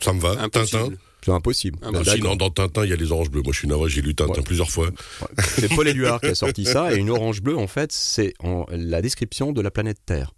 Ça 0.00 0.12
me 0.12 0.20
va. 0.20 0.36
Tintin. 0.50 0.90
C'est 1.24 1.30
impossible. 1.32 1.78
Ah, 1.82 1.86
Ah, 1.88 1.92
bah, 1.92 2.04
si, 2.04 2.20
non, 2.20 2.36
dans 2.36 2.50
Tintin, 2.50 2.84
il 2.84 2.90
y 2.90 2.92
a 2.92 2.96
les 2.96 3.10
oranges 3.10 3.30
bleues. 3.30 3.42
Moi, 3.42 3.52
je 3.52 3.58
suis 3.60 3.68
navré, 3.68 3.88
j'ai 3.88 4.02
lu 4.02 4.14
Tintin 4.14 4.32
Ouais. 4.34 4.42
plusieurs 4.42 4.70
fois. 4.70 4.90
C'est 5.38 5.68
Paul 5.74 5.88
Éluard 5.88 6.20
qui 6.20 6.26
a 6.26 6.34
sorti 6.34 6.64
ça. 6.64 6.92
Et 6.94 6.96
une 6.98 7.08
orange 7.10 7.40
bleue, 7.40 7.56
en 7.56 7.66
fait, 7.66 7.92
c'est 7.92 8.34
la 8.70 9.00
description 9.00 9.52
de 9.52 9.60
la 9.62 9.70
planète 9.70 9.98
Terre. 10.04 10.32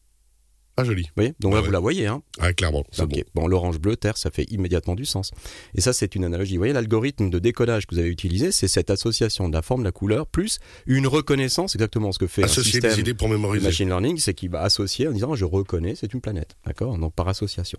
Ah, 0.78 0.84
joli. 0.84 1.04
Vous 1.04 1.08
voyez? 1.16 1.34
Donc 1.40 1.52
là, 1.54 1.60
Ouais, 1.60 1.66
vous 1.66 1.72
la 1.72 1.78
voyez. 1.80 2.06
Hein 2.06 2.22
Ah, 2.38 2.52
clairement. 2.52 2.84
C'est 2.92 3.02
Ok. 3.02 3.24
Bon, 3.34 3.46
l'orange 3.46 3.78
bleu, 3.78 3.96
terre, 3.96 4.16
ça 4.18 4.30
fait 4.30 4.44
immédiatement 4.50 4.94
du 4.94 5.04
sens. 5.06 5.30
Et 5.74 5.80
ça, 5.80 5.92
c'est 5.92 6.14
une 6.14 6.24
analogie. 6.24 6.54
Vous 6.56 6.60
voyez, 6.60 6.72
l'algorithme 6.74 7.30
de 7.30 7.38
décodage 7.38 7.86
que 7.86 7.94
vous 7.94 7.98
avez 8.00 8.10
utilisé, 8.10 8.52
c'est 8.52 8.68
cette 8.68 8.90
association 8.90 9.48
de 9.48 9.54
la 9.54 9.62
forme, 9.62 9.80
de 9.80 9.86
la 9.86 9.92
couleur, 9.92 10.26
plus 10.26 10.58
une 10.86 11.06
reconnaissance, 11.06 11.74
exactement 11.74 12.12
ce 12.12 12.18
que 12.18 12.26
fait 12.26 12.42
bon. 12.42 12.48
un 12.48 12.50
Associer 12.50 12.72
système 12.80 13.02
des 13.02 13.14
pour 13.14 13.28
de 13.28 13.34
mémoriser. 13.34 13.64
machine 13.64 13.88
learning, 13.88 14.18
c'est 14.18 14.34
qu'il 14.34 14.50
va 14.50 14.60
associer 14.62 15.08
en 15.08 15.12
disant 15.12 15.34
je 15.34 15.44
reconnais, 15.46 15.94
c'est 15.94 16.12
une 16.12 16.20
planète, 16.20 16.56
d'accord? 16.66 16.98
Donc 16.98 17.14
par 17.14 17.28
association. 17.28 17.78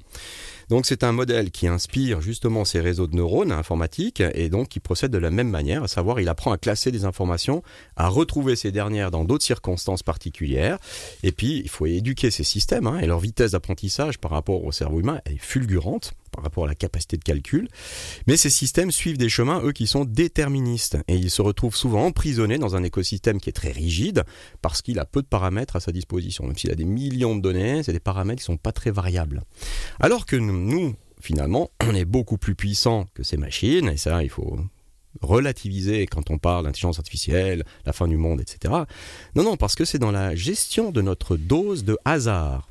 Donc 0.69 0.85
c'est 0.87 1.03
un 1.03 1.11
modèle 1.11 1.51
qui 1.51 1.67
inspire 1.67 2.21
justement 2.21 2.65
ces 2.65 2.79
réseaux 2.81 3.05
de 3.07 3.15
neurones 3.15 3.51
informatiques 3.51 4.21
et 4.33 4.49
donc 4.49 4.69
qui 4.69 4.79
procède 4.79 5.11
de 5.11 5.17
la 5.17 5.29
même 5.29 5.49
manière, 5.49 5.83
à 5.83 5.87
savoir 5.87 6.19
il 6.19 6.29
apprend 6.29 6.51
à 6.51 6.57
classer 6.57 6.91
des 6.91 7.05
informations, 7.05 7.61
à 7.95 8.07
retrouver 8.07 8.55
ces 8.55 8.71
dernières 8.71 9.11
dans 9.11 9.23
d'autres 9.23 9.45
circonstances 9.45 10.01
particulières, 10.03 10.79
et 11.23 11.31
puis 11.31 11.61
il 11.63 11.69
faut 11.69 11.85
éduquer 11.85 12.31
ces 12.31 12.43
systèmes 12.43 12.86
et 12.95 13.05
leur 13.05 13.19
vitesse 13.19 13.51
d'apprentissage 13.51 14.17
par 14.17 14.31
rapport 14.31 14.63
au 14.63 14.71
cerveau 14.71 14.99
humain 14.99 15.19
est 15.25 15.37
fulgurante 15.37 16.13
par 16.31 16.43
rapport 16.43 16.65
à 16.65 16.67
la 16.67 16.75
capacité 16.75 17.17
de 17.17 17.23
calcul. 17.23 17.67
Mais 18.27 18.37
ces 18.37 18.49
systèmes 18.49 18.91
suivent 18.91 19.17
des 19.17 19.29
chemins, 19.29 19.61
eux, 19.63 19.71
qui 19.71 19.87
sont 19.87 20.05
déterministes. 20.05 20.97
Et 21.07 21.15
ils 21.15 21.31
se 21.31 21.41
retrouvent 21.41 21.75
souvent 21.75 22.05
emprisonnés 22.05 22.57
dans 22.57 22.75
un 22.75 22.83
écosystème 22.83 23.39
qui 23.39 23.49
est 23.49 23.53
très 23.53 23.71
rigide 23.71 24.23
parce 24.61 24.81
qu'il 24.81 24.99
a 24.99 25.05
peu 25.05 25.21
de 25.21 25.27
paramètres 25.27 25.75
à 25.75 25.79
sa 25.79 25.91
disposition. 25.91 26.45
Même 26.45 26.57
s'il 26.57 26.71
a 26.71 26.75
des 26.75 26.85
millions 26.85 27.35
de 27.35 27.41
données, 27.41 27.83
c'est 27.83 27.93
des 27.93 27.99
paramètres 27.99 28.41
qui 28.43 28.51
ne 28.51 28.55
sont 28.55 28.61
pas 28.61 28.71
très 28.71 28.91
variables. 28.91 29.43
Alors 29.99 30.25
que 30.25 30.35
nous, 30.35 30.95
finalement, 31.19 31.71
on 31.81 31.95
est 31.95 32.05
beaucoup 32.05 32.37
plus 32.37 32.55
puissants 32.55 33.07
que 33.13 33.23
ces 33.23 33.37
machines, 33.37 33.89
et 33.89 33.97
ça, 33.97 34.23
il 34.23 34.29
faut 34.29 34.59
relativiser 35.21 36.05
quand 36.05 36.29
on 36.29 36.37
parle 36.37 36.65
d'intelligence 36.65 36.99
artificielle, 36.99 37.63
la 37.85 37.93
fin 37.93 38.07
du 38.07 38.17
monde, 38.17 38.41
etc. 38.41 38.73
Non, 39.35 39.43
non, 39.43 39.57
parce 39.57 39.75
que 39.75 39.85
c'est 39.85 39.99
dans 39.99 40.11
la 40.11 40.35
gestion 40.35 40.91
de 40.91 41.01
notre 41.01 41.37
dose 41.37 41.83
de 41.83 41.97
hasard. 42.05 42.69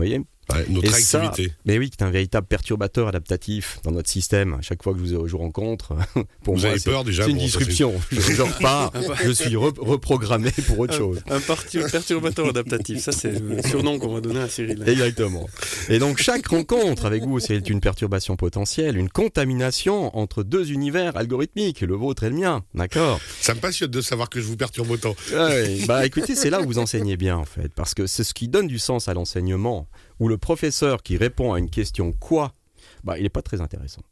Vous 0.00 0.06
voyez 0.06 0.24
Ouais, 0.52 0.66
notre 0.68 0.86
et 0.86 1.00
ça, 1.00 1.22
activité. 1.22 1.52
mais 1.64 1.78
oui, 1.78 1.90
c'est 1.96 2.04
un 2.04 2.10
véritable 2.10 2.46
perturbateur 2.46 3.08
adaptatif 3.08 3.78
dans 3.84 3.90
notre 3.92 4.08
système. 4.08 4.54
À 4.54 4.62
chaque 4.62 4.82
fois 4.82 4.92
que 4.94 4.98
je 5.04 5.14
vous, 5.16 5.26
je 5.26 5.32
vous 5.32 5.38
rencontre, 5.38 5.94
pour 6.44 6.54
Vous 6.56 6.60
moi, 6.62 6.70
avez 6.70 6.78
c'est 6.78 6.90
peur 6.90 7.04
déjà 7.04 7.24
c'est 7.24 7.30
une 7.30 7.36
bon, 7.36 7.42
ça, 7.48 7.58
disruption. 7.58 7.94
Je, 8.10 8.20
je 8.20 8.42
repars, 8.42 8.92
je 9.24 9.30
suis 9.30 9.54
re- 9.54 9.78
reprogrammé 9.78 10.50
pour 10.66 10.78
autre 10.80 10.94
chose. 10.94 11.20
Un 11.30 11.40
perturbateur 11.40 12.48
adaptatif, 12.48 12.98
ça 13.00 13.12
c'est 13.12 13.30
le 13.40 13.62
surnom 13.62 13.98
qu'on 13.98 14.14
va 14.14 14.20
donner 14.20 14.40
à 14.40 14.48
Cyril. 14.48 14.82
Exactement. 14.86 15.48
Et 15.88 15.98
donc 15.98 16.18
chaque 16.18 16.46
rencontre 16.48 17.04
avec 17.06 17.24
vous, 17.24 17.38
c'est 17.40 17.68
une 17.68 17.80
perturbation 17.80 18.36
potentielle, 18.36 18.96
une 18.96 19.08
contamination 19.08 20.16
entre 20.16 20.42
deux 20.42 20.70
univers 20.72 21.16
algorithmiques, 21.16 21.80
le 21.82 21.94
vôtre 21.94 22.24
et 22.24 22.30
le 22.30 22.36
mien. 22.36 22.62
D'accord? 22.74 23.20
Ça 23.40 23.54
me 23.54 23.60
passionne 23.60 23.90
de 23.90 24.00
savoir 24.00 24.28
que 24.30 24.40
je 24.40 24.46
vous 24.46 24.56
perturbe 24.56 24.90
autant. 24.90 25.14
Ouais, 25.32 25.78
bah 25.86 26.04
écoutez, 26.06 26.34
c'est 26.34 26.50
là 26.50 26.60
où 26.60 26.64
vous 26.66 26.78
enseignez 26.78 27.16
bien 27.16 27.36
en 27.36 27.44
fait, 27.44 27.72
parce 27.74 27.94
que 27.94 28.06
c'est 28.06 28.24
ce 28.24 28.34
qui 28.34 28.48
donne 28.48 28.66
du 28.66 28.78
sens 28.78 29.08
à 29.08 29.14
l'enseignement, 29.14 29.86
où 30.20 30.28
le 30.28 30.38
professeur 30.38 31.02
qui 31.02 31.16
répond 31.16 31.52
à 31.52 31.58
une 31.58 31.70
question 31.70 32.12
quoi, 32.12 32.54
bah 33.02 33.18
il 33.18 33.24
n'est 33.24 33.28
pas 33.28 33.42
très 33.42 33.60
intéressant. 33.60 34.02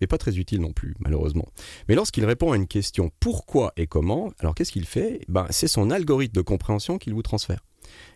N'est 0.00 0.06
pas 0.06 0.18
très 0.18 0.38
utile 0.38 0.60
non 0.60 0.72
plus, 0.72 0.94
malheureusement. 1.00 1.48
Mais 1.88 1.94
lorsqu'il 1.94 2.24
répond 2.24 2.52
à 2.52 2.56
une 2.56 2.68
question 2.68 3.10
pourquoi 3.20 3.72
et 3.76 3.86
comment, 3.86 4.32
alors 4.38 4.54
qu'est-ce 4.54 4.72
qu'il 4.72 4.86
fait? 4.86 5.20
Ben, 5.28 5.46
C'est 5.50 5.68
son 5.68 5.90
algorithme 5.90 6.34
de 6.34 6.40
compréhension 6.40 6.98
qu'il 6.98 7.14
vous 7.14 7.22
transfère. 7.22 7.64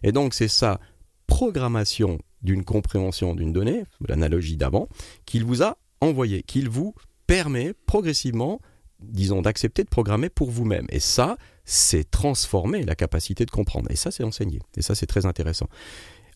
Et 0.02 0.12
donc 0.12 0.34
c'est 0.34 0.48
sa 0.48 0.80
programmation 1.26 2.18
d'une 2.42 2.64
compréhension 2.64 3.34
d'une 3.34 3.52
donnée, 3.52 3.84
l'analogie 4.08 4.56
d'avant, 4.56 4.88
qu'il 5.26 5.44
vous 5.44 5.62
a 5.62 5.78
envoyé, 6.00 6.42
qu'il 6.42 6.68
vous 6.68 6.94
permet 7.26 7.72
progressivement, 7.86 8.60
disons, 9.00 9.42
d'accepter 9.42 9.84
de 9.84 9.88
programmer 9.88 10.28
pour 10.28 10.50
vous-même. 10.50 10.86
Et 10.90 11.00
ça, 11.00 11.36
c'est 11.64 12.10
transformer 12.10 12.84
la 12.84 12.94
capacité 12.94 13.46
de 13.46 13.50
comprendre. 13.50 13.90
Et 13.90 13.96
ça, 13.96 14.10
c'est 14.10 14.24
enseigné. 14.24 14.60
Et 14.76 14.82
ça, 14.82 14.94
c'est 14.94 15.06
très 15.06 15.26
intéressant. 15.26 15.68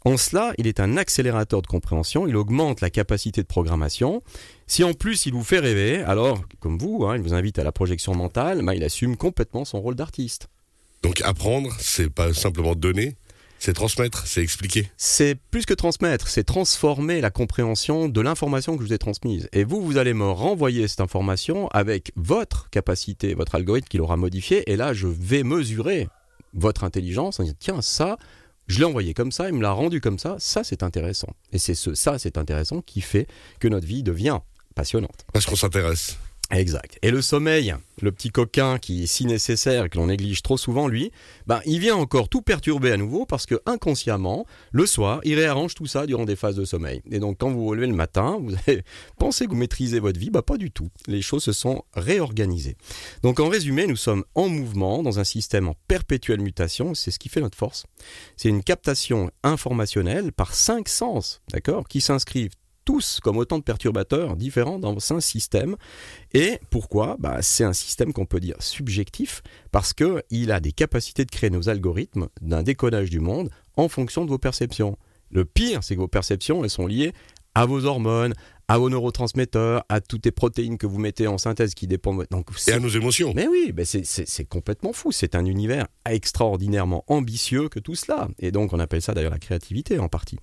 En 0.07 0.17
cela, 0.17 0.53
il 0.57 0.69
est 0.69 0.79
un 0.79 0.97
accélérateur 0.97 1.63
de 1.63 1.67
compréhension, 1.67 2.29
il 2.29 2.37
augmente 2.37 2.81
la 2.81 2.91
capacité 2.91 3.43
de 3.43 3.49
programmation. 3.49 4.23
Si 4.69 4.85
en 4.85 4.95
plus 4.95 5.27
il 5.27 5.33
vous 5.33 5.43
fait 5.43 5.59
rêver, 5.59 5.99
alors, 5.99 6.45
comme 6.61 6.79
vous, 6.79 7.05
hein, 7.05 7.17
il 7.17 7.23
vous 7.23 7.35
invite 7.35 7.59
à 7.59 7.65
la 7.65 7.73
projection 7.73 8.15
mentale, 8.15 8.63
bah, 8.63 8.77
il 8.77 8.85
assume 8.85 9.17
complètement 9.17 9.65
son 9.65 9.81
rôle 9.81 9.97
d'artiste. 9.97 10.47
Donc 11.03 11.23
apprendre, 11.23 11.75
c'est 11.81 12.09
pas 12.09 12.33
simplement 12.33 12.77
donner, 12.77 13.17
c'est 13.59 13.73
transmettre, 13.73 14.29
c'est 14.29 14.43
expliquer. 14.43 14.89
C'est 14.97 15.35
plus 15.51 15.67
que 15.67 15.75
transmettre, 15.75 16.29
c'est 16.29 16.45
transformer 16.45 17.21
la 17.21 17.31
compréhension 17.31 18.09
de 18.09 18.21
l'information 18.21 18.77
que 18.77 18.85
je 18.85 18.87
vous 18.87 18.95
ai 18.95 18.99
transmise. 18.99 19.49
Et 19.53 19.65
vous, 19.65 19.85
vous 19.85 19.97
allez 19.97 20.15
me 20.15 20.31
renvoyer 20.31 20.87
cette 20.87 21.01
information 21.01 21.67
avec 21.73 22.13
votre 22.15 22.71
capacité, 22.71 23.35
votre 23.35 23.57
algorithme 23.57 23.89
qui 23.89 23.97
l'aura 23.97 24.17
modifié. 24.17 24.71
Et 24.71 24.77
là, 24.77 24.93
je 24.93 25.09
vais 25.09 25.43
mesurer 25.43 26.07
votre 26.55 26.85
intelligence 26.85 27.41
en 27.41 27.43
disant, 27.43 27.57
tiens, 27.59 27.83
ça, 27.83 28.19
je 28.66 28.78
l'ai 28.78 28.85
envoyé 28.85 29.14
comme 29.14 29.32
ça, 29.32 29.49
il 29.49 29.54
me 29.54 29.62
l'a 29.62 29.73
rendu 29.73 30.00
comme 30.00 30.18
ça, 30.18 30.37
ça 30.38 30.64
c'est 30.64 30.82
intéressant. 30.82 31.28
Et 31.52 31.58
c'est 31.58 31.75
ce 31.75 31.94
ça 31.94 32.18
c'est 32.18 32.38
intéressant 32.38 32.80
qui 32.80 33.00
fait 33.00 33.26
que 33.61 33.68
notre 33.68 33.87
vie 33.87 34.02
devient 34.02 34.40
passionnante. 34.75 35.25
Parce 35.32 35.46
qu'on 35.46 35.56
s'intéresse. 35.56 36.18
Exact. 36.53 36.97
Et 37.03 37.11
le 37.11 37.23
sommeil, 37.23 37.75
le 38.00 38.12
petit 38.12 38.31
coquin 38.31 38.79
qui 38.79 39.03
est 39.03 39.07
si 39.07 39.26
nécessaire 39.26 39.87
et 39.87 39.88
que 39.88 39.99
l'on 39.99 40.07
néglige 40.07 40.43
trop 40.43 40.57
souvent, 40.57 40.87
lui, 40.87 41.11
ben, 41.49 41.61
il 41.67 41.81
vient 41.81 41.97
encore 41.97 42.29
tout 42.29 42.41
perturber 42.41 42.93
à 42.93 42.97
nouveau 42.97 43.26
parce 43.26 43.47
que 43.47 43.61
inconsciemment, 43.67 44.47
le 44.71 44.87
soir, 44.87 45.21
il 45.25 45.35
réarrange 45.35 45.75
tout 45.75 45.87
ça 45.87 46.07
durant 46.07 46.25
des 46.25 46.37
phases 46.37 46.55
de 46.55 46.65
sommeil. 46.65 47.03
Et 47.11 47.19
donc, 47.19 47.38
quand 47.38 47.50
vous 47.50 47.65
vous 47.65 47.75
levez 47.75 47.88
le 47.88 47.95
matin, 47.95 48.38
vous 48.41 48.55
avez 48.67 48.85
pensé 49.19 49.47
que 49.47 49.50
vous 49.50 49.57
maîtrisez 49.57 49.99
votre 49.99 50.21
vie, 50.21 50.31
bah 50.31 50.43
pas 50.43 50.57
du 50.57 50.71
tout. 50.71 50.88
Les 51.09 51.21
choses 51.21 51.43
se 51.43 51.53
sont 51.53 51.83
réorganisées. 51.95 52.76
Donc, 53.25 53.41
en 53.41 53.49
résumé, 53.49 53.88
nous 53.88 53.97
sommes 53.97 54.25
en 54.37 54.49
mouvement 54.49 55.03
dans 55.03 55.19
un 55.19 55.25
système 55.25 55.69
en 55.69 55.75
perpétuelle 55.88 56.41
mutation. 56.41 56.95
C'est 56.95 57.11
ce 57.11 57.19
qui 57.19 57.29
fait 57.29 57.41
notre 57.41 57.59
force. 57.59 57.87
C'est 58.37 58.50
une 58.50 58.62
captation 58.62 59.33
informationnelle 59.43 60.33
par 60.33 60.55
cinq 60.55 60.88
sens, 60.88 61.43
d'accord, 61.50 61.88
qui 61.88 62.00
s'inscrivent 62.00 62.55
tous 62.87 63.21
comme 63.21 63.37
autant 63.37 63.59
de 63.59 63.62
perturbateurs 63.62 64.37
différents 64.37 64.78
dans 64.78 64.97
un 65.12 65.21
système. 65.21 65.76
Et 66.33 66.59
pourquoi? 66.71 67.16
Bah, 67.19 67.43
C'est 67.43 67.64
un 67.64 67.75
système 67.75 68.14
qu'on 68.14 68.25
peut 68.25 68.40
dire 68.40 68.57
subjectif 68.61 69.43
parce 69.73 69.93
qu'il 69.93 70.52
a 70.52 70.61
des 70.61 70.73
capacités 70.73 71.26
de 71.26 71.31
créer 71.31 71.50
nos 71.50 71.69
algorithmes 71.69 72.28
d'un 72.40 72.62
décodage 72.62 73.11
du 73.11 73.21
monde 73.21 73.50
en 73.76 73.88
fonction 73.88 74.25
de 74.25 74.31
vos 74.31 74.38
perceptions. 74.38 74.97
Le 75.31 75.45
pire, 75.45 75.85
c'est 75.85 75.97
que 75.97 76.00
vos 76.00 76.09
perceptions, 76.09 76.64
elles 76.64 76.71
sont 76.71 76.87
liées 76.87 77.12
à 77.55 77.66
vos 77.66 77.85
hormones, 77.85 78.35
à 78.68 78.78
vos 78.78 78.90
neurotransmetteurs, 78.90 79.85
à 79.88 80.00
toutes 80.00 80.25
les 80.25 80.32
protéines 80.32 80.76
que 80.76 80.87
vous 80.87 80.99
mettez 80.99 81.26
en 81.26 81.38
synthèse 81.38 81.75
qui 81.75 81.87
dépendent. 81.87 82.26
Donc, 82.30 82.49
et 82.66 82.73
à 82.73 82.80
nos 82.80 82.88
émotions. 82.88 83.32
Mais 83.35 83.46
oui, 83.46 83.73
c'est 83.85 84.44
complètement 84.44 84.92
fou. 84.92 85.12
C'est 85.12 85.35
un 85.35 85.44
univers 85.44 85.87
extraordinairement 86.08 87.04
ambitieux 87.06 87.68
que 87.68 87.78
tout 87.78 87.94
cela. 87.94 88.28
Et 88.38 88.50
donc 88.50 88.73
on 88.73 88.80
appelle 88.80 89.02
ça 89.02 89.14
d'ailleurs 89.14 89.30
la 89.30 89.38
créativité 89.38 89.99
en 89.99 90.08
partie. 90.08 90.38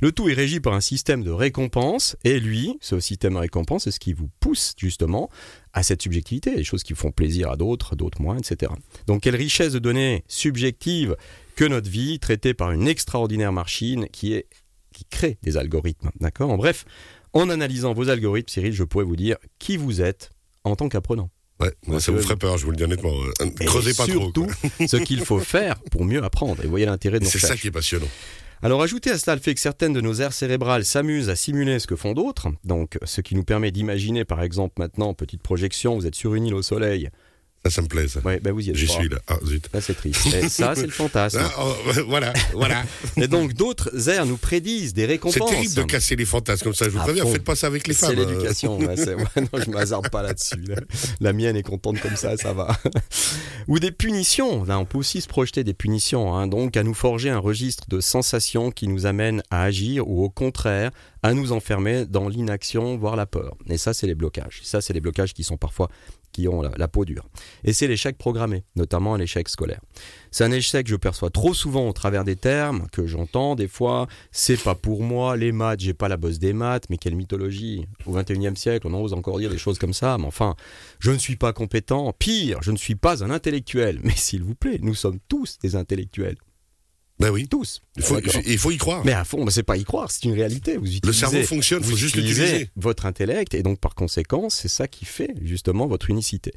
Le 0.00 0.12
tout 0.12 0.28
est 0.28 0.34
régi 0.34 0.60
par 0.60 0.74
un 0.74 0.80
système 0.80 1.22
de 1.22 1.30
récompense. 1.30 2.16
Et 2.24 2.40
lui, 2.40 2.76
ce 2.80 3.00
système 3.00 3.34
de 3.34 3.38
récompense, 3.38 3.84
c'est 3.84 3.90
ce 3.90 4.00
qui 4.00 4.12
vous 4.12 4.28
pousse 4.40 4.74
justement 4.76 5.30
à 5.72 5.82
cette 5.82 6.02
subjectivité, 6.02 6.54
des 6.54 6.64
choses 6.64 6.82
qui 6.82 6.94
font 6.94 7.10
plaisir 7.10 7.50
à 7.50 7.56
d'autres, 7.56 7.96
d'autres 7.96 8.20
moins, 8.20 8.36
etc. 8.36 8.70
Donc 9.06 9.22
quelle 9.22 9.36
richesse 9.36 9.72
de 9.72 9.78
données 9.78 10.24
subjectives 10.28 11.16
que 11.56 11.64
notre 11.64 11.88
vie, 11.88 12.18
traitée 12.18 12.52
par 12.52 12.72
une 12.72 12.88
extraordinaire 12.88 13.52
machine 13.52 14.06
qui 14.08 14.34
est 14.34 14.46
qui 14.92 15.06
crée 15.06 15.38
des 15.42 15.56
algorithmes. 15.56 16.10
D'accord? 16.20 16.50
En 16.50 16.58
bref, 16.58 16.84
en 17.32 17.48
analysant 17.50 17.92
vos 17.94 18.08
algorithmes, 18.08 18.48
Cyril, 18.48 18.72
je 18.72 18.84
pourrais 18.84 19.04
vous 19.04 19.16
dire 19.16 19.36
qui 19.58 19.76
vous 19.76 20.00
êtes 20.00 20.30
en 20.64 20.76
tant 20.76 20.88
qu'apprenant. 20.88 21.30
Ouais, 21.60 21.72
moi, 21.86 22.00
ça 22.00 22.10
vous 22.10 22.20
ferait 22.20 22.36
peur, 22.36 22.58
je 22.58 22.64
vous 22.64 22.72
le 22.72 22.76
dis 22.76 22.82
honnêtement. 22.82 23.14
Euh, 23.40 23.50
creusez 23.66 23.94
pas 23.94 24.06
trop. 24.06 24.20
Surtout, 24.20 24.48
ce 24.86 24.96
qu'il 24.96 25.24
faut 25.24 25.38
faire 25.38 25.80
pour 25.90 26.04
mieux 26.04 26.22
apprendre. 26.22 26.64
Et 26.64 26.66
voyez 26.66 26.86
l'intérêt 26.86 27.20
de 27.20 27.24
nos 27.24 27.30
C'est 27.30 27.38
ça 27.38 27.56
qui 27.56 27.68
est 27.68 27.72
passionnant. 27.72 28.08
Alors 28.64 28.80
ajoutez 28.80 29.10
à 29.10 29.18
cela 29.18 29.34
le 29.34 29.42
fait 29.42 29.54
que 29.54 29.60
certaines 29.60 29.92
de 29.92 30.00
nos 30.00 30.14
aires 30.14 30.32
cérébrales 30.32 30.84
s'amusent 30.84 31.28
à 31.28 31.34
simuler 31.34 31.80
ce 31.80 31.88
que 31.88 31.96
font 31.96 32.12
d'autres, 32.12 32.48
donc 32.62 32.96
ce 33.04 33.20
qui 33.20 33.34
nous 33.34 33.42
permet 33.42 33.72
d'imaginer 33.72 34.24
par 34.24 34.40
exemple 34.40 34.74
maintenant, 34.78 35.14
petite 35.14 35.42
projection, 35.42 35.96
vous 35.96 36.06
êtes 36.06 36.14
sur 36.14 36.36
une 36.36 36.46
île 36.46 36.54
au 36.54 36.62
soleil, 36.62 37.10
ça, 37.64 37.70
ça 37.70 37.82
me 37.82 37.86
plaît, 37.86 38.08
ça. 38.08 38.20
Ouais, 38.20 38.40
ben 38.40 38.52
vous 38.52 38.60
y 38.60 38.70
êtes. 38.70 38.76
J'y 38.76 38.88
suis 38.88 39.08
là. 39.08 39.18
Ah, 39.28 39.38
zut. 39.46 39.68
Là, 39.72 39.80
c'est 39.80 39.94
triste. 39.94 40.26
Et 40.34 40.48
ça, 40.48 40.74
c'est 40.74 40.82
le 40.82 40.90
fantasme. 40.90 41.40
Ah, 41.40 41.50
oh, 41.60 41.74
voilà, 42.08 42.32
voilà. 42.52 42.82
Et 43.16 43.28
donc, 43.28 43.54
d'autres 43.54 44.08
airs 44.08 44.26
nous 44.26 44.36
prédisent 44.36 44.94
des 44.94 45.06
récompenses. 45.06 45.48
C'est 45.48 45.54
terrible 45.54 45.74
de 45.74 45.82
casser 45.82 46.16
les 46.16 46.24
fantasmes 46.24 46.64
comme 46.64 46.74
ça. 46.74 46.86
Je 46.86 46.90
vous 46.90 46.98
préviens, 46.98 47.24
faites 47.26 47.44
pas 47.44 47.54
ça 47.54 47.68
avec 47.68 47.86
les 47.86 47.94
femmes. 47.94 48.10
C'est 48.10 48.16
l'éducation. 48.16 48.78
ouais, 48.78 48.96
non, 49.36 49.60
je 49.64 49.70
m'hasarde 49.70 50.10
pas 50.10 50.22
là-dessus. 50.22 50.64
La 51.20 51.32
mienne 51.32 51.56
est 51.56 51.62
contente 51.62 52.00
comme 52.00 52.16
ça, 52.16 52.36
ça 52.36 52.52
va. 52.52 52.76
Ou 53.68 53.78
des 53.78 53.92
punitions. 53.92 54.64
Là, 54.64 54.80
on 54.80 54.84
peut 54.84 54.98
aussi 54.98 55.20
se 55.20 55.28
projeter 55.28 55.62
des 55.62 55.74
punitions. 55.74 56.34
Hein. 56.34 56.48
Donc, 56.48 56.76
à 56.76 56.82
nous 56.82 56.94
forger 56.94 57.30
un 57.30 57.38
registre 57.38 57.84
de 57.88 58.00
sensations 58.00 58.72
qui 58.72 58.88
nous 58.88 59.06
amènent 59.06 59.42
à 59.50 59.62
agir 59.62 60.08
ou 60.08 60.24
au 60.24 60.30
contraire 60.30 60.90
à 61.22 61.34
nous 61.34 61.52
enfermer 61.52 62.04
dans 62.06 62.28
l'inaction, 62.28 62.96
voire 62.96 63.14
la 63.14 63.26
peur. 63.26 63.56
Et 63.68 63.78
ça, 63.78 63.94
c'est 63.94 64.08
les 64.08 64.16
blocages. 64.16 64.60
Ça, 64.64 64.80
c'est 64.80 64.92
les 64.92 65.00
blocages 65.00 65.32
qui 65.32 65.44
sont 65.44 65.56
parfois 65.56 65.88
qui 66.32 66.48
ont 66.48 66.62
la, 66.62 66.88
peau 66.88 67.04
dure. 67.04 67.28
Et 67.64 67.72
c'est 67.72 67.86
l'échec 67.86 68.16
programmé, 68.16 68.64
notamment 68.76 69.16
l'échec 69.16 69.48
scolaire. 69.48 69.80
C'est 70.30 70.44
un 70.44 70.50
échec 70.50 70.86
que 70.86 70.90
je 70.90 70.96
perçois 70.96 71.30
trop 71.30 71.54
souvent 71.54 71.88
au 71.88 71.92
travers 71.92 72.24
des 72.24 72.36
termes, 72.36 72.86
que 72.90 73.06
j'entends 73.06 73.54
des 73.54 73.68
fois, 73.68 74.06
c'est 74.30 74.60
pas 74.60 74.74
pour 74.74 75.02
moi, 75.02 75.36
les 75.36 75.52
maths, 75.52 75.80
j'ai 75.80 75.94
pas 75.94 76.08
la 76.08 76.16
bosse 76.16 76.38
des 76.38 76.52
maths, 76.52 76.84
mais 76.90 76.96
quelle 76.96 77.14
mythologie. 77.14 77.86
Au 78.06 78.16
21e 78.18 78.56
siècle, 78.56 78.86
on 78.86 78.94
ose 78.94 79.12
encore 79.12 79.38
dire 79.38 79.50
des 79.50 79.58
choses 79.58 79.78
comme 79.78 79.92
ça, 79.92 80.16
mais 80.18 80.26
enfin, 80.26 80.56
je 80.98 81.10
ne 81.10 81.18
suis 81.18 81.36
pas 81.36 81.52
compétent, 81.52 82.12
pire, 82.18 82.62
je 82.62 82.72
ne 82.72 82.76
suis 82.76 82.94
pas 82.94 83.22
un 83.22 83.30
intellectuel. 83.30 84.00
Mais 84.02 84.16
s'il 84.16 84.42
vous 84.42 84.54
plaît, 84.54 84.78
nous 84.82 84.94
sommes 84.94 85.18
tous 85.28 85.58
des 85.58 85.76
intellectuels. 85.76 86.36
Ben 87.22 87.30
oui. 87.30 87.48
Tous. 87.48 87.80
Il 87.96 88.02
faut, 88.02 88.18
il 88.46 88.58
faut 88.58 88.70
y 88.70 88.78
croire. 88.78 89.04
Mais 89.04 89.12
à 89.12 89.24
fond, 89.24 89.48
c'est 89.50 89.62
pas 89.62 89.76
y 89.76 89.84
croire, 89.84 90.10
c'est 90.10 90.24
une 90.24 90.34
réalité. 90.34 90.76
Vous 90.76 90.86
le 91.04 91.12
cerveau 91.12 91.42
fonctionne, 91.42 91.82
il 91.84 91.90
faut 91.90 91.96
juste 91.96 92.16
l'utiliser. 92.16 92.70
Votre 92.76 93.06
intellect, 93.06 93.54
et 93.54 93.62
donc 93.62 93.78
par 93.78 93.94
conséquent, 93.94 94.48
c'est 94.48 94.68
ça 94.68 94.88
qui 94.88 95.04
fait 95.04 95.34
justement 95.42 95.86
votre 95.86 96.10
unicité. 96.10 96.52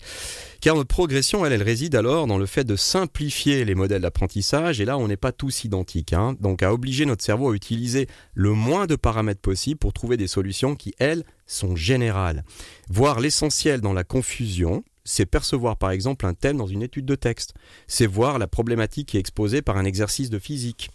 Car 0.62 0.76
notre 0.76 0.88
progression, 0.88 1.46
elle, 1.46 1.54
elle 1.54 1.64
réside 1.64 1.96
alors 1.96 2.28
dans 2.28 2.38
le 2.38 2.46
fait 2.46 2.64
de 2.64 2.76
simplifier 2.76 3.66
les 3.66 3.76
modèles 3.76 4.02
d'apprentissage, 4.02 4.82
et 4.82 4.86
là, 4.86 4.98
on 4.98 5.08
n'est 5.08 5.18
pas 5.18 5.32
tous 5.32 5.64
identiques. 5.64 6.14
Hein. 6.14 6.36
Donc 6.40 6.64
à 6.64 6.74
obliger 6.74 7.06
notre 7.06 7.24
cerveau 7.24 7.52
à 7.52 7.56
utiliser 7.56 8.08
le 8.34 8.52
moins 8.52 8.88
de 8.88 8.96
paramètres 8.96 9.42
possible 9.42 9.78
pour 9.78 9.94
trouver 9.94 10.18
des 10.18 10.28
solutions 10.28 10.76
qui, 10.76 10.94
elles, 11.00 11.24
sont 11.48 11.76
générales. 11.76 12.44
Voir 12.90 13.20
l'essentiel 13.20 13.82
dans 13.82 13.94
la 13.94 14.04
confusion, 14.04 14.84
c'est 15.06 15.26
percevoir 15.26 15.78
par 15.78 15.92
exemple 15.92 16.26
un 16.26 16.34
thème 16.34 16.58
dans 16.58 16.68
une 16.68 16.84
étude 16.84 17.06
de 17.06 17.16
texte, 17.16 17.54
c'est 17.88 18.08
voir 18.08 18.40
la 18.40 18.48
problématique 18.48 19.10
qui 19.10 19.18
est 19.18 19.20
exposée 19.20 19.62
par 19.62 19.78
un 19.78 19.86
exercice 19.86 20.30
de 20.30 20.40
physique, 20.40 20.90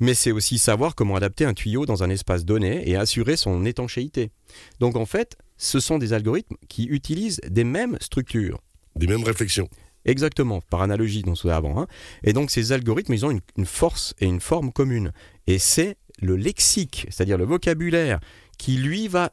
mais 0.00 0.14
c'est 0.14 0.32
aussi 0.32 0.58
savoir 0.58 0.94
comment 0.94 1.16
adapter 1.16 1.44
un 1.44 1.54
tuyau 1.54 1.86
dans 1.86 2.02
un 2.02 2.10
espace 2.10 2.44
donné 2.44 2.88
et 2.90 2.96
assurer 2.96 3.36
son 3.36 3.64
étanchéité. 3.64 4.30
Donc 4.80 4.96
en 4.96 5.06
fait, 5.06 5.36
ce 5.56 5.80
sont 5.80 5.98
des 5.98 6.12
algorithmes 6.12 6.56
qui 6.68 6.84
utilisent 6.84 7.40
des 7.48 7.64
mêmes 7.64 7.96
structures. 8.00 8.60
Des 8.96 9.06
mêmes 9.06 9.24
réflexions. 9.24 9.68
Exactement, 10.04 10.60
par 10.60 10.82
analogie 10.82 11.22
dont 11.22 11.34
on 11.44 11.48
avant. 11.48 11.80
Hein. 11.80 11.86
Et 12.24 12.32
donc 12.32 12.50
ces 12.50 12.72
algorithmes, 12.72 13.14
ils 13.14 13.24
ont 13.24 13.40
une 13.56 13.66
force 13.66 14.14
et 14.18 14.26
une 14.26 14.40
forme 14.40 14.72
commune. 14.72 15.12
Et 15.46 15.58
c'est 15.58 15.96
le 16.20 16.36
lexique, 16.36 17.06
c'est-à-dire 17.10 17.38
le 17.38 17.44
vocabulaire, 17.44 18.20
qui 18.58 18.76
lui 18.76 19.08
va 19.08 19.32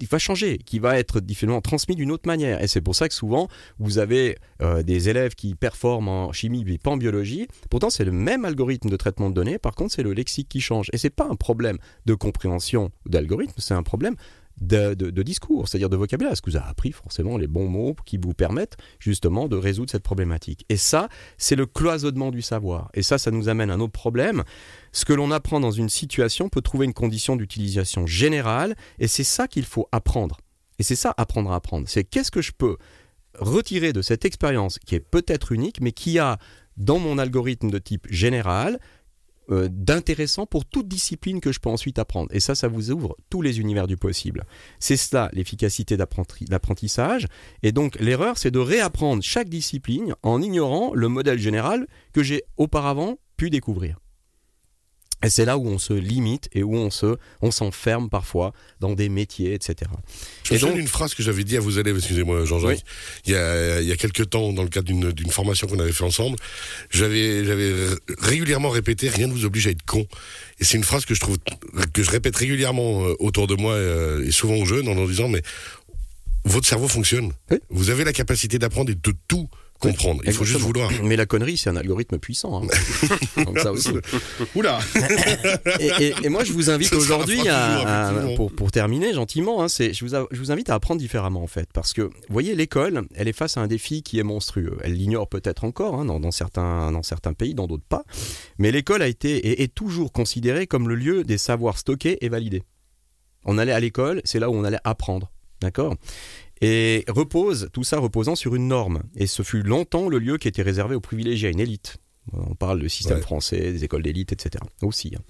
il 0.00 0.06
va 0.06 0.18
changer, 0.18 0.58
qui 0.58 0.78
va 0.78 0.98
être 0.98 1.20
différemment 1.20 1.60
transmis 1.60 1.96
d'une 1.96 2.10
autre 2.10 2.26
manière. 2.26 2.62
Et 2.62 2.66
c'est 2.66 2.80
pour 2.80 2.94
ça 2.94 3.08
que 3.08 3.14
souvent, 3.14 3.48
vous 3.78 3.98
avez 3.98 4.36
euh, 4.62 4.82
des 4.82 5.08
élèves 5.08 5.34
qui 5.34 5.54
performent 5.54 6.08
en 6.08 6.32
chimie 6.32 6.64
mais 6.64 6.78
pas 6.78 6.90
en 6.90 6.96
biologie. 6.96 7.46
Pourtant, 7.70 7.90
c'est 7.90 8.04
le 8.04 8.12
même 8.12 8.44
algorithme 8.44 8.88
de 8.88 8.96
traitement 8.96 9.30
de 9.30 9.34
données. 9.34 9.58
Par 9.58 9.74
contre, 9.74 9.94
c'est 9.94 10.02
le 10.02 10.12
lexique 10.12 10.48
qui 10.48 10.60
change. 10.60 10.88
Et 10.92 10.98
c'est 10.98 11.10
pas 11.10 11.26
un 11.30 11.36
problème 11.36 11.78
de 12.06 12.14
compréhension 12.14 12.90
d'algorithme, 13.06 13.54
c'est 13.58 13.74
un 13.74 13.82
problème 13.82 14.16
de, 14.60 15.22
discours, 15.22 15.68
c'est-à-dire 15.68 15.90
de 15.90 15.96
vocabulaire. 15.96 16.32
Est-ce 16.32 16.42
que 16.42 16.50
vous 16.50 16.56
avez 16.56 16.68
appris 16.68 16.92
forcément 16.92 17.36
les 17.36 17.46
bons 17.46 17.68
mots 17.68 17.96
qui 18.04 18.18
vous 18.18 18.34
permettent 18.34 18.76
justement 18.98 19.48
de 19.48 19.56
résoudre 19.56 19.90
cette 19.90 20.02
problématique? 20.02 20.64
Et 20.68 20.76
ça, 20.76 21.08
c'est 21.38 21.56
le 21.56 21.66
cloisonnement 21.66 22.30
du 22.30 22.42
savoir. 22.42 22.90
Et 22.94 23.02
ça, 23.02 23.18
ça 23.18 23.30
nous 23.30 23.48
amène 23.48 23.70
à 23.70 23.74
un 23.74 23.80
autre 23.80 23.92
problème. 23.92 24.44
Ce 24.92 25.04
que 25.04 25.12
l'on 25.12 25.30
apprend 25.30 25.60
dans 25.60 25.70
une 25.70 25.88
situation 25.88 26.48
peut 26.48 26.62
trouver 26.62 26.86
une 26.86 26.94
condition 26.94 27.36
d'utilisation 27.36 28.06
générale, 28.06 28.74
et 28.98 29.08
c'est 29.08 29.24
ça 29.24 29.48
qu'il 29.48 29.64
faut 29.64 29.88
apprendre. 29.92 30.38
Et 30.78 30.82
c'est 30.82 30.96
ça, 30.96 31.14
apprendre 31.16 31.52
à 31.52 31.56
apprendre. 31.56 31.88
C'est 31.88 32.04
qu'est-ce 32.04 32.30
que 32.30 32.42
je 32.42 32.52
peux 32.52 32.76
retirer 33.38 33.92
de 33.92 34.02
cette 34.02 34.24
expérience 34.24 34.78
qui 34.78 34.94
est 34.94 35.00
peut-être 35.00 35.52
unique, 35.52 35.80
mais 35.80 35.92
qui 35.92 36.18
a 36.18 36.38
dans 36.76 36.98
mon 36.98 37.18
algorithme 37.18 37.70
de 37.70 37.78
type 37.78 38.06
général 38.10 38.78
euh, 39.50 39.68
d'intéressant 39.70 40.46
pour 40.46 40.64
toute 40.64 40.88
discipline 40.88 41.40
que 41.40 41.52
je 41.52 41.60
peux 41.60 41.68
ensuite 41.68 41.98
apprendre. 41.98 42.28
Et 42.32 42.40
ça, 42.40 42.54
ça 42.54 42.68
vous 42.68 42.90
ouvre 42.90 43.16
tous 43.30 43.42
les 43.42 43.60
univers 43.60 43.86
du 43.86 43.96
possible. 43.96 44.44
C'est 44.78 44.96
cela 44.96 45.28
l'efficacité 45.32 45.96
d'apprentissage. 45.96 47.26
Et 47.62 47.72
donc 47.72 47.98
l'erreur, 48.00 48.38
c'est 48.38 48.50
de 48.50 48.58
réapprendre 48.58 49.22
chaque 49.22 49.48
discipline 49.48 50.14
en 50.22 50.40
ignorant 50.42 50.92
le 50.94 51.08
modèle 51.08 51.38
général 51.38 51.86
que 52.12 52.22
j'ai 52.22 52.44
auparavant 52.56 53.18
pu 53.36 53.50
découvrir. 53.50 53.98
Et 55.22 55.30
c'est 55.30 55.44
là 55.44 55.56
où 55.56 55.66
on 55.66 55.78
se 55.78 55.92
limite 55.94 56.48
et 56.52 56.62
où 56.62 56.74
on 56.74 56.90
se, 56.90 57.16
on 57.40 57.50
s'enferme 57.50 58.10
parfois 58.10 58.52
dans 58.80 58.92
des 58.92 59.08
métiers, 59.08 59.54
etc. 59.54 59.90
Je 60.44 60.54
me 60.54 60.58
souviens 60.58 60.74
d'une 60.74 60.86
phrase 60.86 61.14
que 61.14 61.22
j'avais 61.22 61.44
dit 61.44 61.56
à 61.56 61.60
vos 61.60 61.70
élèves, 61.70 61.96
excusez-moi 61.96 62.44
Jean-Jacques, 62.44 62.82
il, 63.24 63.32
y 63.32 63.36
a, 63.36 63.80
il 63.80 63.88
y 63.88 63.92
a 63.92 63.96
quelques 63.96 64.28
temps, 64.28 64.52
dans 64.52 64.62
le 64.62 64.68
cadre 64.68 64.86
d'une 64.86 65.30
formation 65.30 65.66
qu'on 65.66 65.78
avait 65.78 65.92
fait 65.92 66.04
ensemble, 66.04 66.36
j'avais, 66.90 67.44
j'avais 67.44 67.72
régulièrement 68.18 68.68
répété, 68.68 69.08
rien 69.08 69.26
ne 69.26 69.32
vous 69.32 69.46
oblige 69.46 69.66
à 69.66 69.70
être 69.70 69.84
con. 69.86 70.06
Et 70.60 70.64
c'est 70.64 70.76
une 70.76 70.84
phrase 70.84 71.06
que 71.06 71.14
je 71.14 71.20
trouve, 71.20 71.38
que 71.92 72.02
je 72.02 72.10
répète 72.10 72.36
régulièrement 72.36 73.04
euh, 73.04 73.14
autour 73.18 73.46
de 73.46 73.54
moi 73.54 73.72
euh, 73.72 74.26
et 74.26 74.30
souvent 74.30 74.56
aux 74.56 74.66
jeunes 74.66 74.88
en 74.88 74.94
leur 74.94 75.08
disant, 75.08 75.28
mais 75.28 75.42
votre 76.44 76.68
cerveau 76.68 76.88
fonctionne. 76.88 77.32
Vous 77.70 77.88
avez 77.90 78.04
la 78.04 78.12
capacité 78.12 78.58
d'apprendre 78.58 78.90
et 78.90 78.94
de 78.94 79.14
tout 79.26 79.48
comprendre. 79.88 80.22
Il 80.26 80.32
faut 80.32 80.44
juste 80.44 80.60
vouloir. 80.60 80.90
Mais 81.02 81.16
la 81.16 81.26
connerie, 81.26 81.56
c'est 81.56 81.70
un 81.70 81.76
algorithme 81.76 82.18
puissant. 82.18 82.62
Hein. 82.62 82.66
ça 83.62 83.72
aussi. 83.72 83.90
Oula 84.54 84.78
et, 85.80 86.28
moi, 86.28 86.44
je 86.44 86.52
vous 86.52 86.70
invite 86.70 86.92
aujourd'hui 86.92 87.48
à, 87.48 88.12
pour, 88.36 88.52
pour, 88.52 88.70
terminer 88.70 89.12
gentiment, 89.12 89.62
hein, 89.62 89.68
c'est, 89.68 89.92
je, 89.92 90.04
vous 90.04 90.14
je 90.30 90.38
vous 90.38 90.50
invite 90.50 90.70
à 90.70 90.74
apprendre 90.74 91.00
différemment 91.00 91.42
en 91.42 91.46
fait, 91.46 91.68
parce 91.72 91.92
que 91.92 92.02
vous 92.02 92.10
voyez, 92.28 92.54
l'école, 92.54 93.06
elle 93.14 93.28
est 93.28 93.32
face 93.32 93.56
à 93.56 93.60
un 93.60 93.66
défi 93.66 94.02
qui 94.02 94.18
est 94.18 94.22
monstrueux. 94.22 94.76
Elle 94.82 94.94
l'ignore 94.94 95.28
peut-être 95.28 95.64
encore 95.64 95.94
hein, 95.94 96.04
dans, 96.04 96.20
dans, 96.20 96.30
certains, 96.30 96.90
dans 96.92 97.02
certains 97.02 97.32
pays, 97.32 97.54
dans 97.54 97.66
d'autres 97.66 97.84
pas, 97.88 98.04
mais 98.58 98.72
l'école 98.72 99.02
a 99.02 99.08
été 99.08 99.36
et 99.36 99.62
est 99.62 99.74
toujours 99.74 100.12
considérée 100.12 100.66
comme 100.66 100.88
le 100.88 100.94
lieu 100.94 101.24
des 101.24 101.38
savoirs 101.38 101.78
stockés 101.78 102.18
et 102.20 102.28
validés. 102.28 102.62
On 103.44 103.58
allait 103.58 103.72
à 103.72 103.80
l'école, 103.80 104.20
c'est 104.24 104.38
là 104.38 104.50
où 104.50 104.54
on 104.54 104.64
allait 104.64 104.78
apprendre. 104.84 105.30
D'accord? 105.60 105.94
Et 106.60 107.04
repose, 107.08 107.68
tout 107.72 107.84
ça 107.84 107.98
reposant 107.98 108.36
sur 108.36 108.54
une 108.54 108.68
norme. 108.68 109.02
Et 109.16 109.26
ce 109.26 109.42
fut 109.42 109.62
longtemps 109.62 110.08
le 110.08 110.18
lieu 110.18 110.38
qui 110.38 110.48
était 110.48 110.62
réservé 110.62 110.94
aux 110.94 111.00
privilégiés, 111.00 111.48
à 111.48 111.50
une 111.50 111.60
élite. 111.60 111.98
On 112.32 112.54
parle 112.54 112.80
du 112.80 112.88
système 112.88 113.20
français, 113.20 113.72
des 113.72 113.84
écoles 113.84 114.02
d'élite, 114.02 114.32
etc. 114.32 114.64
Aussi. 114.82 115.12
Hein. 115.14 115.20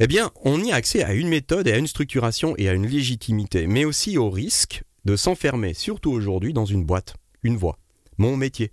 Eh 0.00 0.06
bien, 0.06 0.30
on 0.42 0.62
y 0.62 0.70
a 0.70 0.74
accès 0.74 1.02
à 1.02 1.14
une 1.14 1.28
méthode 1.28 1.66
et 1.66 1.72
à 1.72 1.78
une 1.78 1.86
structuration 1.86 2.54
et 2.58 2.68
à 2.68 2.74
une 2.74 2.86
légitimité, 2.86 3.66
mais 3.66 3.86
aussi 3.86 4.18
au 4.18 4.28
risque 4.28 4.82
de 5.06 5.16
s'enfermer, 5.16 5.72
surtout 5.72 6.10
aujourd'hui, 6.10 6.52
dans 6.52 6.66
une 6.66 6.84
boîte, 6.84 7.14
une 7.42 7.56
voie, 7.56 7.78
mon 8.18 8.36
métier, 8.36 8.70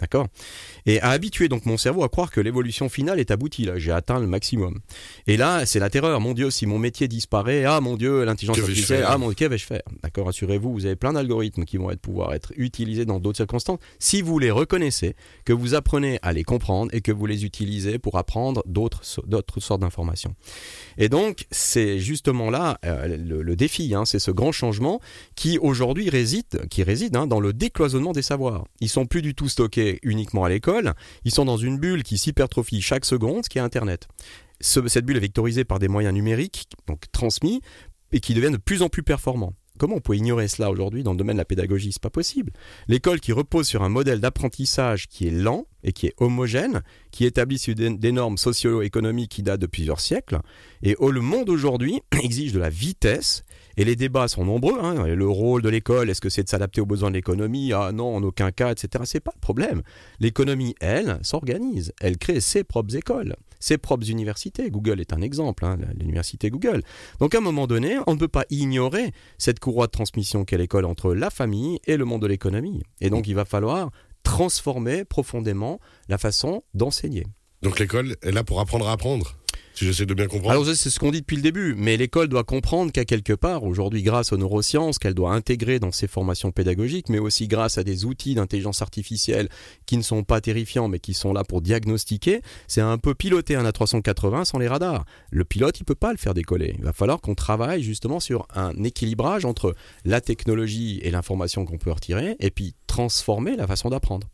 D'accord? 0.00 0.28
Et 0.86 1.00
à 1.00 1.10
habituer 1.10 1.48
donc 1.48 1.66
mon 1.66 1.76
cerveau 1.76 2.02
à 2.04 2.08
croire 2.08 2.30
que 2.30 2.40
l'évolution 2.40 2.88
finale 2.88 3.20
est 3.20 3.30
aboutie, 3.30 3.64
là, 3.64 3.78
j'ai 3.78 3.92
atteint 3.92 4.18
le 4.18 4.26
maximum. 4.26 4.80
Et 5.26 5.36
là, 5.36 5.66
c'est 5.66 5.78
la 5.78 5.90
terreur. 5.90 6.20
Mon 6.20 6.34
Dieu, 6.34 6.50
si 6.50 6.66
mon 6.66 6.78
métier 6.78 7.08
disparaît, 7.08 7.64
ah 7.64 7.80
mon 7.80 7.96
Dieu, 7.96 8.24
l'intelligence 8.24 8.58
artificielle, 8.58 9.04
ah 9.06 9.18
mon 9.18 9.26
Dieu, 9.28 9.34
que 9.34 9.44
vais-je 9.44 9.66
faire? 9.66 9.82
D'accord, 10.02 10.28
assurez-vous, 10.28 10.72
vous 10.72 10.86
avez 10.86 10.96
plein 10.96 11.12
d'algorithmes 11.12 11.64
qui 11.64 11.76
vont 11.76 11.90
être, 11.90 12.00
pouvoir 12.00 12.32
être 12.34 12.52
utilisés 12.56 13.04
dans 13.04 13.20
d'autres 13.20 13.36
circonstances. 13.36 13.78
Si 13.98 14.22
vous 14.22 14.38
les 14.38 14.50
reconnaissez, 14.50 15.14
que 15.44 15.52
vous 15.52 15.74
apprenez 15.74 16.18
à 16.22 16.32
les 16.32 16.44
comprendre 16.44 16.94
et 16.94 17.00
que 17.00 17.12
vous 17.12 17.26
les 17.26 17.44
utilisez 17.44 17.98
pour 17.98 18.16
apprendre 18.16 18.62
d'autres, 18.66 19.02
d'autres 19.26 19.60
sortes 19.60 19.80
d'informations. 19.80 20.34
Et 20.98 21.08
donc, 21.08 21.46
c'est 21.50 21.98
justement 21.98 22.50
là 22.50 22.78
euh, 22.84 23.16
le, 23.16 23.56
défi, 23.56 23.94
hein, 23.94 24.04
c'est 24.04 24.18
ce 24.18 24.30
grand 24.30 24.52
changement 24.52 25.00
qui 25.34 25.58
aujourd'hui 25.58 26.08
réside, 26.10 26.68
qui 26.70 26.82
réside 26.82 27.16
hein, 27.16 27.26
dans 27.26 27.40
le 27.40 27.52
décloisonnement 27.52 28.12
des 28.12 28.22
savoirs. 28.22 28.66
Ils 28.80 28.88
sont 28.88 29.06
plus 29.06 29.22
du 29.22 29.34
tout 29.34 29.48
stockés 29.48 29.89
uniquement 30.02 30.44
à 30.44 30.48
l'école, 30.48 30.94
ils 31.24 31.32
sont 31.32 31.44
dans 31.44 31.56
une 31.56 31.78
bulle 31.78 32.02
qui 32.02 32.18
s'hypertrophie 32.18 32.80
chaque 32.80 33.04
seconde, 33.04 33.44
ce 33.44 33.48
qui 33.48 33.58
est 33.58 33.62
Internet. 33.62 34.08
cette 34.60 35.04
bulle 35.04 35.16
est 35.16 35.20
vectorisée 35.20 35.64
par 35.64 35.78
des 35.78 35.88
moyens 35.88 36.14
numériques, 36.14 36.68
donc 36.86 37.10
transmis, 37.12 37.60
et 38.12 38.20
qui 38.20 38.34
deviennent 38.34 38.52
de 38.52 38.58
plus 38.58 38.82
en 38.82 38.88
plus 38.88 39.02
performants. 39.02 39.54
Comment 39.80 39.96
on 39.96 40.00
peut 40.00 40.14
ignorer 40.14 40.46
cela 40.46 40.70
aujourd'hui 40.70 41.02
dans 41.02 41.12
le 41.12 41.16
domaine 41.16 41.36
de 41.36 41.40
la 41.40 41.46
pédagogie? 41.46 41.90
C'est 41.90 42.02
pas 42.02 42.10
possible. 42.10 42.52
L'école 42.86 43.18
qui 43.18 43.32
repose 43.32 43.66
sur 43.66 43.82
un 43.82 43.88
modèle 43.88 44.20
d'apprentissage 44.20 45.08
qui 45.08 45.26
est 45.26 45.30
lent 45.30 45.64
et 45.84 45.94
qui 45.94 46.06
est 46.06 46.14
homogène, 46.18 46.82
qui 47.12 47.24
établit 47.24 47.58
des 47.74 48.12
normes 48.12 48.36
socio-économiques 48.36 49.30
qui 49.30 49.42
datent 49.42 49.62
de 49.62 49.66
plusieurs 49.66 50.00
siècles, 50.00 50.40
et 50.82 50.96
où 51.00 51.10
le 51.10 51.22
monde 51.22 51.48
aujourd'hui 51.48 52.02
exige 52.22 52.52
de 52.52 52.58
la 52.58 52.68
vitesse 52.68 53.42
et 53.78 53.86
les 53.86 53.96
débats 53.96 54.28
sont 54.28 54.44
nombreux. 54.44 54.78
Hein. 54.82 55.06
Le 55.06 55.26
rôle 55.26 55.62
de 55.62 55.70
l'école, 55.70 56.10
est-ce 56.10 56.20
que 56.20 56.28
c'est 56.28 56.42
de 56.42 56.50
s'adapter 56.50 56.82
aux 56.82 56.86
besoins 56.86 57.08
de 57.08 57.14
l'économie? 57.14 57.72
Ah 57.72 57.90
non, 57.90 58.16
en 58.16 58.22
aucun 58.22 58.52
cas, 58.52 58.72
etc. 58.72 59.04
C'est 59.06 59.20
pas 59.20 59.32
le 59.34 59.40
problème. 59.40 59.80
L'économie, 60.18 60.74
elle, 60.80 61.18
s'organise. 61.22 61.94
Elle 62.02 62.18
crée 62.18 62.40
ses 62.40 62.64
propres 62.64 62.96
écoles, 62.96 63.34
ses 63.60 63.78
propres 63.78 64.10
universités. 64.10 64.70
Google 64.70 65.00
est 65.00 65.12
un 65.12 65.20
exemple, 65.20 65.64
hein, 65.64 65.78
l'université 65.98 66.50
Google. 66.50 66.82
Donc 67.20 67.34
à 67.34 67.38
un 67.38 67.42
moment 67.42 67.66
donné, 67.66 67.98
on 68.06 68.14
ne 68.14 68.18
peut 68.18 68.28
pas 68.28 68.44
ignorer 68.50 69.12
cette 69.38 69.60
courroie 69.60 69.86
de 69.86 69.92
transmission 69.92 70.44
qu'est 70.44 70.58
l'école 70.58 70.84
entre 70.84 71.14
la 71.14 71.30
famille 71.30 71.78
et 71.86 71.96
le 71.96 72.04
monde 72.04 72.22
de 72.22 72.26
l'économie. 72.26 72.82
Et 73.00 73.10
donc 73.10 73.28
il 73.28 73.34
va 73.34 73.44
falloir 73.44 73.90
transformer 74.22 75.04
profondément 75.04 75.80
la 76.08 76.18
façon 76.18 76.62
d'enseigner. 76.74 77.26
Donc 77.62 77.78
l'école 77.78 78.16
est 78.22 78.32
là 78.32 78.42
pour 78.42 78.60
apprendre 78.60 78.88
à 78.88 78.92
apprendre 78.92 79.36
si 79.74 79.84
j'essaie 79.84 80.06
de 80.06 80.14
bien 80.14 80.26
comprendre. 80.26 80.50
Alors 80.50 80.66
c'est 80.66 80.90
ce 80.90 80.98
qu'on 80.98 81.10
dit 81.10 81.20
depuis 81.20 81.36
le 81.36 81.42
début, 81.42 81.74
mais 81.76 81.96
l'école 81.96 82.28
doit 82.28 82.44
comprendre 82.44 82.92
qu'à 82.92 83.04
quelque 83.04 83.32
part, 83.32 83.64
aujourd'hui 83.64 84.02
grâce 84.02 84.32
aux 84.32 84.36
neurosciences, 84.36 84.98
qu'elle 84.98 85.14
doit 85.14 85.32
intégrer 85.32 85.78
dans 85.78 85.92
ses 85.92 86.06
formations 86.06 86.52
pédagogiques, 86.52 87.08
mais 87.08 87.18
aussi 87.18 87.48
grâce 87.48 87.78
à 87.78 87.84
des 87.84 88.04
outils 88.04 88.34
d'intelligence 88.34 88.82
artificielle 88.82 89.48
qui 89.86 89.96
ne 89.96 90.02
sont 90.02 90.24
pas 90.24 90.40
terrifiants, 90.40 90.88
mais 90.88 90.98
qui 90.98 91.14
sont 91.14 91.32
là 91.32 91.44
pour 91.44 91.60
diagnostiquer, 91.60 92.40
c'est 92.68 92.80
un 92.80 92.98
peu 92.98 93.14
piloter 93.14 93.56
un 93.56 93.64
A380 93.64 94.44
sans 94.44 94.58
les 94.58 94.68
radars. 94.68 95.04
Le 95.30 95.44
pilote, 95.44 95.78
il 95.80 95.84
peut 95.84 95.94
pas 95.94 96.12
le 96.12 96.18
faire 96.18 96.34
décoller. 96.34 96.74
Il 96.78 96.84
va 96.84 96.92
falloir 96.92 97.20
qu'on 97.20 97.34
travaille 97.34 97.82
justement 97.82 98.20
sur 98.20 98.46
un 98.54 98.72
équilibrage 98.84 99.44
entre 99.44 99.74
la 100.04 100.20
technologie 100.20 101.00
et 101.02 101.10
l'information 101.10 101.64
qu'on 101.64 101.78
peut 101.78 101.92
retirer, 101.92 102.36
et 102.40 102.50
puis 102.50 102.74
transformer 102.86 103.56
la 103.56 103.66
façon 103.66 103.88
d'apprendre. 103.90 104.28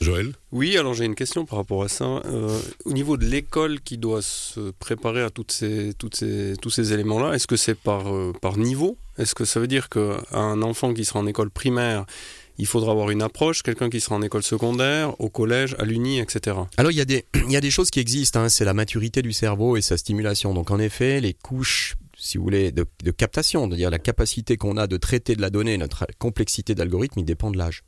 Joël 0.00 0.32
Oui, 0.52 0.76
alors 0.76 0.94
j'ai 0.94 1.04
une 1.04 1.14
question 1.14 1.44
par 1.44 1.58
rapport 1.58 1.82
à 1.82 1.88
ça. 1.88 2.04
Euh, 2.04 2.58
au 2.84 2.92
niveau 2.92 3.16
de 3.16 3.24
l'école 3.24 3.80
qui 3.80 3.98
doit 3.98 4.22
se 4.22 4.70
préparer 4.72 5.22
à 5.22 5.30
toutes 5.30 5.52
ces, 5.52 5.94
toutes 5.94 6.16
ces, 6.16 6.54
tous 6.60 6.70
ces 6.70 6.92
éléments-là, 6.92 7.34
est-ce 7.34 7.46
que 7.46 7.56
c'est 7.56 7.74
par, 7.74 8.12
euh, 8.12 8.32
par 8.40 8.56
niveau? 8.56 8.96
Est-ce 9.18 9.34
que 9.34 9.44
ça 9.44 9.60
veut 9.60 9.68
dire 9.68 9.88
qu'un 9.88 10.62
enfant 10.62 10.92
qui 10.92 11.04
sera 11.04 11.20
en 11.20 11.26
école 11.26 11.50
primaire, 11.50 12.04
il 12.58 12.66
faudra 12.66 12.92
avoir 12.92 13.10
une 13.10 13.22
approche, 13.22 13.62
quelqu'un 13.62 13.90
qui 13.90 14.00
sera 14.00 14.16
en 14.16 14.22
école 14.22 14.42
secondaire, 14.42 15.18
au 15.20 15.28
collège, 15.28 15.76
à 15.78 15.84
l'uni, 15.84 16.20
etc. 16.20 16.56
Alors 16.76 16.92
il 16.92 16.96
y, 16.96 17.00
a 17.00 17.04
des, 17.04 17.24
il 17.34 17.50
y 17.50 17.56
a 17.56 17.60
des 17.60 17.70
choses 17.70 17.90
qui 17.90 18.00
existent, 18.00 18.40
hein. 18.40 18.48
c'est 18.48 18.64
la 18.64 18.74
maturité 18.74 19.22
du 19.22 19.32
cerveau 19.32 19.76
et 19.76 19.82
sa 19.82 19.96
stimulation. 19.96 20.54
Donc 20.54 20.70
en 20.70 20.78
effet, 20.78 21.20
les 21.20 21.34
couches 21.34 21.94
si 22.24 22.38
vous 22.38 22.44
voulez, 22.44 22.72
de, 22.72 22.86
captation, 23.10 23.68
de 23.68 23.76
dire 23.76 23.90
la 23.90 23.98
capacité 23.98 24.56
qu'on 24.56 24.78
a 24.78 24.86
de 24.86 24.96
traiter 24.96 25.36
de 25.36 25.42
la 25.42 25.50
donnée, 25.50 25.76
notre 25.76 26.06
complexité 26.18 26.74
d'algorithme, 26.74 27.20
il 27.20 27.26
dépend 27.26 27.50
de 27.50 27.58
l'âge. 27.58 27.84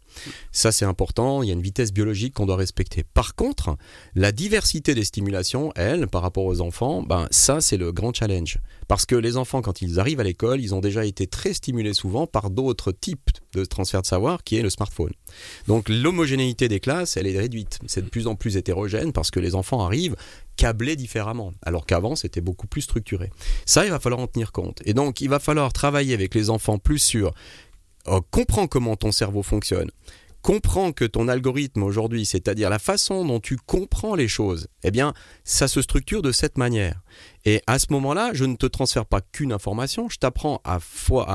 Ça, 0.52 0.72
c'est 0.72 0.84
important. 0.84 1.42
Il 1.42 1.48
y 1.48 1.50
a 1.50 1.54
une 1.54 1.62
vitesse 1.62 1.90
biologique 1.90 2.34
qu'on 2.34 2.44
doit 2.44 2.56
respecter. 2.56 3.02
Par 3.02 3.34
contre, 3.34 3.76
la 4.14 4.32
diversité 4.32 4.94
des 4.94 5.04
stimulations, 5.04 5.72
elle, 5.74 6.06
par 6.06 6.20
rapport 6.20 6.44
aux 6.44 6.60
enfants, 6.60 7.02
ben, 7.02 7.26
ça, 7.30 7.62
c'est 7.62 7.78
le 7.78 7.92
grand 7.92 8.14
challenge. 8.14 8.58
Parce 8.88 9.06
que 9.06 9.16
les 9.16 9.38
enfants, 9.38 9.62
quand 9.62 9.80
ils 9.80 9.98
arrivent 9.98 10.20
à 10.20 10.24
l'école, 10.24 10.60
ils 10.60 10.74
ont 10.74 10.80
déjà 10.80 11.06
été 11.06 11.26
très 11.26 11.54
stimulés 11.54 11.94
souvent 11.94 12.26
par 12.26 12.50
d'autres 12.50 12.92
types 12.92 13.30
de 13.54 13.64
transfert 13.64 14.02
de 14.02 14.06
savoir, 14.06 14.44
qui 14.44 14.56
est 14.56 14.62
le 14.62 14.70
smartphone. 14.70 15.12
Donc, 15.66 15.88
l'homogénéité 15.88 16.68
des 16.68 16.78
classes, 16.78 17.16
elle 17.16 17.26
est 17.26 17.38
réduite. 17.38 17.78
C'est 17.86 18.04
de 18.04 18.10
plus 18.10 18.26
en 18.26 18.34
plus 18.34 18.58
hétérogène 18.58 19.14
parce 19.14 19.30
que 19.30 19.40
les 19.40 19.54
enfants 19.54 19.80
arrivent 19.80 20.16
câblés 20.56 20.96
différemment, 20.96 21.52
alors 21.62 21.86
qu'avant 21.86 22.16
c'était 22.16 22.40
beaucoup 22.40 22.66
plus 22.66 22.82
structuré. 22.82 23.30
Ça, 23.64 23.84
il 23.84 23.90
va 23.90 24.00
falloir 24.00 24.20
en 24.20 24.26
tenir 24.26 24.52
compte. 24.52 24.82
Et 24.84 24.94
donc, 24.94 25.20
il 25.20 25.28
va 25.28 25.38
falloir 25.38 25.72
travailler 25.72 26.14
avec 26.14 26.34
les 26.34 26.50
enfants 26.50 26.78
plus 26.78 26.98
sur 26.98 27.32
euh, 28.08 28.20
comprends 28.30 28.66
comment 28.66 28.96
ton 28.96 29.10
cerveau 29.10 29.42
fonctionne, 29.42 29.90
comprends 30.46 30.92
que 30.92 31.04
ton 31.04 31.26
algorithme 31.26 31.82
aujourd'hui, 31.82 32.24
c'est-à-dire 32.24 32.70
la 32.70 32.78
façon 32.78 33.24
dont 33.24 33.40
tu 33.40 33.56
comprends 33.56 34.14
les 34.14 34.28
choses, 34.28 34.68
eh 34.84 34.92
bien, 34.92 35.12
ça 35.42 35.66
se 35.66 35.82
structure 35.82 36.22
de 36.22 36.30
cette 36.30 36.56
manière. 36.56 37.02
Et 37.44 37.62
à 37.66 37.80
ce 37.80 37.86
moment-là, 37.90 38.30
je 38.32 38.44
ne 38.44 38.54
te 38.54 38.66
transfère 38.66 39.06
pas 39.06 39.20
qu'une 39.20 39.52
information, 39.52 40.08
je 40.08 40.18
t'apprends 40.18 40.60
à, 40.64 40.78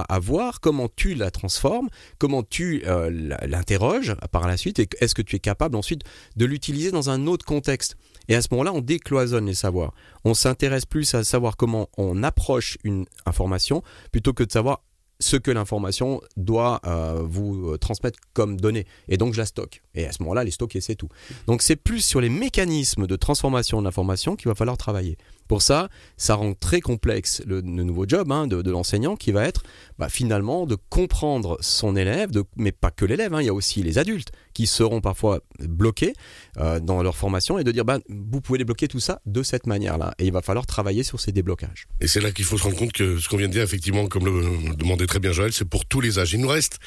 à, 0.08 0.20
voir 0.20 0.62
comment 0.62 0.88
tu 0.96 1.14
la 1.14 1.30
transformes, 1.30 1.90
comment 2.20 2.42
tu 2.42 2.84
euh, 2.88 3.10
l'interroges 3.46 4.16
par 4.32 4.48
la 4.48 4.56
suite, 4.56 4.80
et 4.80 4.88
est-ce 5.02 5.14
que 5.14 5.22
tu 5.22 5.36
es 5.36 5.40
capable 5.40 5.76
ensuite 5.76 6.04
de 6.38 6.46
l'utiliser 6.46 6.92
dans 6.92 7.10
un 7.10 7.28
autre 7.28 7.44
contexte. 7.44 7.98
Et 8.32 8.36
à 8.36 8.42
ce 8.42 8.48
moment-là, 8.52 8.72
on 8.72 8.80
décloisonne 8.80 9.46
les 9.46 9.54
savoirs. 9.54 9.94
On 10.24 10.34
s'intéresse 10.34 10.86
plus 10.86 11.14
à 11.16 11.26
savoir 11.26 11.58
comment 11.58 11.90
on 11.98 12.24
approche 12.24 12.78
une 12.86 13.06
information 13.26 13.84
plutôt 14.14 14.32
que 14.32 14.46
de 14.46 14.52
savoir 14.54 14.84
ce 15.20 15.36
que 15.36 15.52
l'information 15.52 16.22
doit 16.38 16.80
euh, 16.88 17.24
vous 17.26 17.72
euh, 17.72 17.78
transmettre 17.78 18.18
comme 18.32 18.56
données. 18.56 18.88
Et 19.10 19.18
donc 19.18 19.34
je 19.34 19.40
la 19.40 19.46
stocke. 19.46 19.82
Et 19.96 20.06
à 20.06 20.14
ce 20.14 20.24
moment-là, 20.24 20.46
les 20.46 20.52
stocker, 20.52 20.80
c'est 20.80 20.96
tout. 20.96 21.10
Donc 21.46 21.62
c'est 21.62 21.76
plus 21.76 22.00
sur 22.00 22.22
les 22.22 22.30
mécanismes 22.30 23.06
de 23.06 23.18
transformation 23.18 23.82
de 23.82 23.84
l'information 23.84 24.38
qu'il 24.38 24.48
va 24.48 24.56
falloir 24.56 24.78
travailler. 24.78 25.18
Pour 25.52 25.62
ça, 25.62 25.90
ça 26.16 26.36
rend 26.36 26.54
très 26.54 26.80
complexe 26.80 27.44
le, 27.46 27.60
nouveau 27.60 28.06
job 28.08 28.32
hein, 28.32 28.48
de, 28.48 28.72
l'enseignant 28.72 29.18
qui 29.18 29.34
va 29.34 29.46
être 29.46 29.64
bah, 30.00 30.08
finalement 30.08 30.66
de 30.66 30.78
comprendre 30.90 31.58
son 31.60 31.98
élève, 31.98 32.32
de, 32.32 32.46
mais 32.56 32.72
pas 32.72 32.90
que 32.90 33.04
l'élève, 33.04 33.34
hein, 33.34 33.42
il 33.42 33.48
y 33.48 33.50
a 33.50 33.54
aussi 33.54 33.84
les 33.84 33.98
adultes 33.98 34.32
qui 34.54 34.66
seront 34.66 35.02
parfois 35.02 35.42
bloqués 35.60 36.14
euh, 36.56 36.80
dans 36.80 37.04
leur 37.04 37.18
formation 37.18 37.60
et 37.60 37.66
de 37.66 37.72
dire 37.74 37.84
bah, 37.84 38.00
vous 38.08 38.40
pouvez 38.40 38.60
débloquer 38.60 38.88
tout 38.88 39.02
ça 39.02 39.20
de 39.26 39.44
cette 39.44 39.68
manière-là. 39.68 40.16
Et 40.20 40.26
il 40.26 40.32
va 40.32 40.42
falloir 40.42 40.66
travailler 40.66 41.04
sur 41.04 41.20
ces 41.20 41.34
déblocages. 41.34 41.90
Et 42.00 42.08
c'est 42.08 42.22
là 42.22 42.32
qu'il 42.32 42.46
faut 42.46 42.58
se 42.58 42.64
rendre 42.64 42.78
compte 42.78 42.94
que 42.94 43.20
ce 43.20 43.28
qu'on 43.28 43.36
vient 43.36 43.50
de 43.50 43.52
dire, 43.52 43.64
effectivement, 43.64 44.08
comme 44.08 44.24
le 44.24 44.74
demandait 44.76 45.06
très 45.06 45.20
bien 45.20 45.34
Joël, 45.34 45.52
c'est 45.52 45.68
pour 45.68 45.86
tous 45.86 46.00
les 46.00 46.18
âges. 46.18 46.32
Il 46.32 46.40
nous 46.40 46.48
reste 46.48 46.80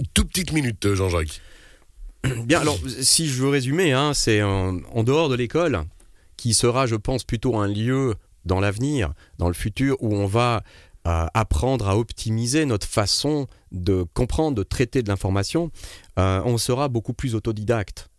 une 0.00 0.06
toute 0.12 0.26
petite 0.30 0.50
minute, 0.50 0.92
Jean-Jacques. 0.92 1.40
Bien, 2.46 2.62
alors, 2.62 2.80
si 3.00 3.28
je 3.28 3.40
veux 3.42 3.48
résumer, 3.48 3.92
hein, 3.92 4.12
c'est 4.12 4.42
en, 4.42 5.04
dehors 5.04 5.28
de 5.28 5.36
l'école 5.36 5.84
qui 6.42 6.54
sera, 6.54 6.86
je 6.86 6.96
pense, 6.96 7.22
plutôt 7.22 7.56
un 7.56 7.68
lieu 7.68 8.16
dans 8.44 8.58
l'avenir, 8.58 9.12
dans 9.38 9.46
le 9.46 9.54
futur, 9.54 9.96
où 10.00 10.12
on 10.12 10.26
va 10.26 10.64
euh, 11.06 11.26
apprendre 11.34 11.88
à 11.88 11.96
optimiser 11.96 12.66
notre 12.66 12.88
façon 12.88 13.46
de 13.70 14.04
comprendre, 14.12 14.56
de 14.56 14.64
traiter 14.64 15.04
de 15.04 15.08
l'information, 15.08 15.70
euh, 16.18 16.42
on 16.44 16.58
sera 16.58 16.88
beaucoup 16.88 17.12
plus 17.12 17.36
autodidacte. 17.36 18.10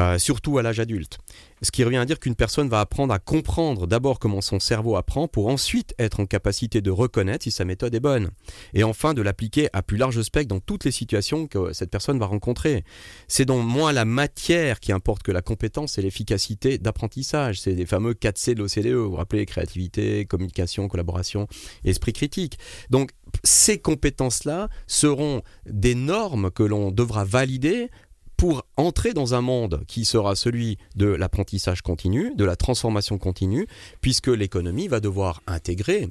Euh, 0.00 0.18
surtout 0.18 0.58
à 0.58 0.62
l'âge 0.62 0.80
adulte. 0.80 1.18
Ce 1.62 1.70
qui 1.70 1.84
revient 1.84 1.98
à 1.98 2.04
dire 2.04 2.18
qu'une 2.18 2.34
personne 2.34 2.68
va 2.68 2.80
apprendre 2.80 3.14
à 3.14 3.20
comprendre 3.20 3.86
d'abord 3.86 4.18
comment 4.18 4.40
son 4.40 4.58
cerveau 4.58 4.96
apprend 4.96 5.28
pour 5.28 5.46
ensuite 5.46 5.94
être 6.00 6.18
en 6.18 6.26
capacité 6.26 6.80
de 6.80 6.90
reconnaître 6.90 7.44
si 7.44 7.52
sa 7.52 7.64
méthode 7.64 7.94
est 7.94 8.00
bonne. 8.00 8.30
Et 8.74 8.82
enfin 8.82 9.14
de 9.14 9.22
l'appliquer 9.22 9.68
à 9.72 9.82
plus 9.82 9.96
large 9.96 10.20
spectre 10.22 10.48
dans 10.48 10.58
toutes 10.58 10.84
les 10.84 10.90
situations 10.90 11.46
que 11.46 11.72
cette 11.72 11.90
personne 11.90 12.18
va 12.18 12.26
rencontrer. 12.26 12.82
C'est 13.28 13.44
donc 13.44 13.64
moins 13.64 13.92
la 13.92 14.04
matière 14.04 14.80
qui 14.80 14.90
importe 14.90 15.22
que 15.22 15.30
la 15.30 15.42
compétence 15.42 15.96
et 15.96 16.02
l'efficacité 16.02 16.76
d'apprentissage. 16.76 17.60
C'est 17.60 17.74
les 17.74 17.86
fameux 17.86 18.14
4 18.14 18.36
C 18.36 18.54
de 18.56 18.62
l'OCDE. 18.62 18.94
Vous 18.94 19.10
vous 19.10 19.16
rappelez 19.16 19.46
créativité, 19.46 20.26
communication, 20.26 20.88
collaboration, 20.88 21.46
esprit 21.84 22.12
critique. 22.12 22.58
Donc 22.90 23.12
ces 23.44 23.78
compétences-là 23.78 24.68
seront 24.88 25.42
des 25.66 25.94
normes 25.94 26.50
que 26.50 26.62
l'on 26.64 26.90
devra 26.90 27.24
valider 27.24 27.90
pour 28.36 28.64
entrer 28.76 29.12
dans 29.12 29.34
un 29.34 29.40
monde 29.40 29.82
qui 29.86 30.04
sera 30.04 30.36
celui 30.36 30.78
de 30.96 31.06
l'apprentissage 31.06 31.82
continu, 31.82 32.34
de 32.34 32.44
la 32.44 32.56
transformation 32.56 33.18
continue, 33.18 33.66
puisque 34.00 34.28
l'économie 34.28 34.88
va 34.88 35.00
devoir 35.00 35.42
intégrer 35.46 36.08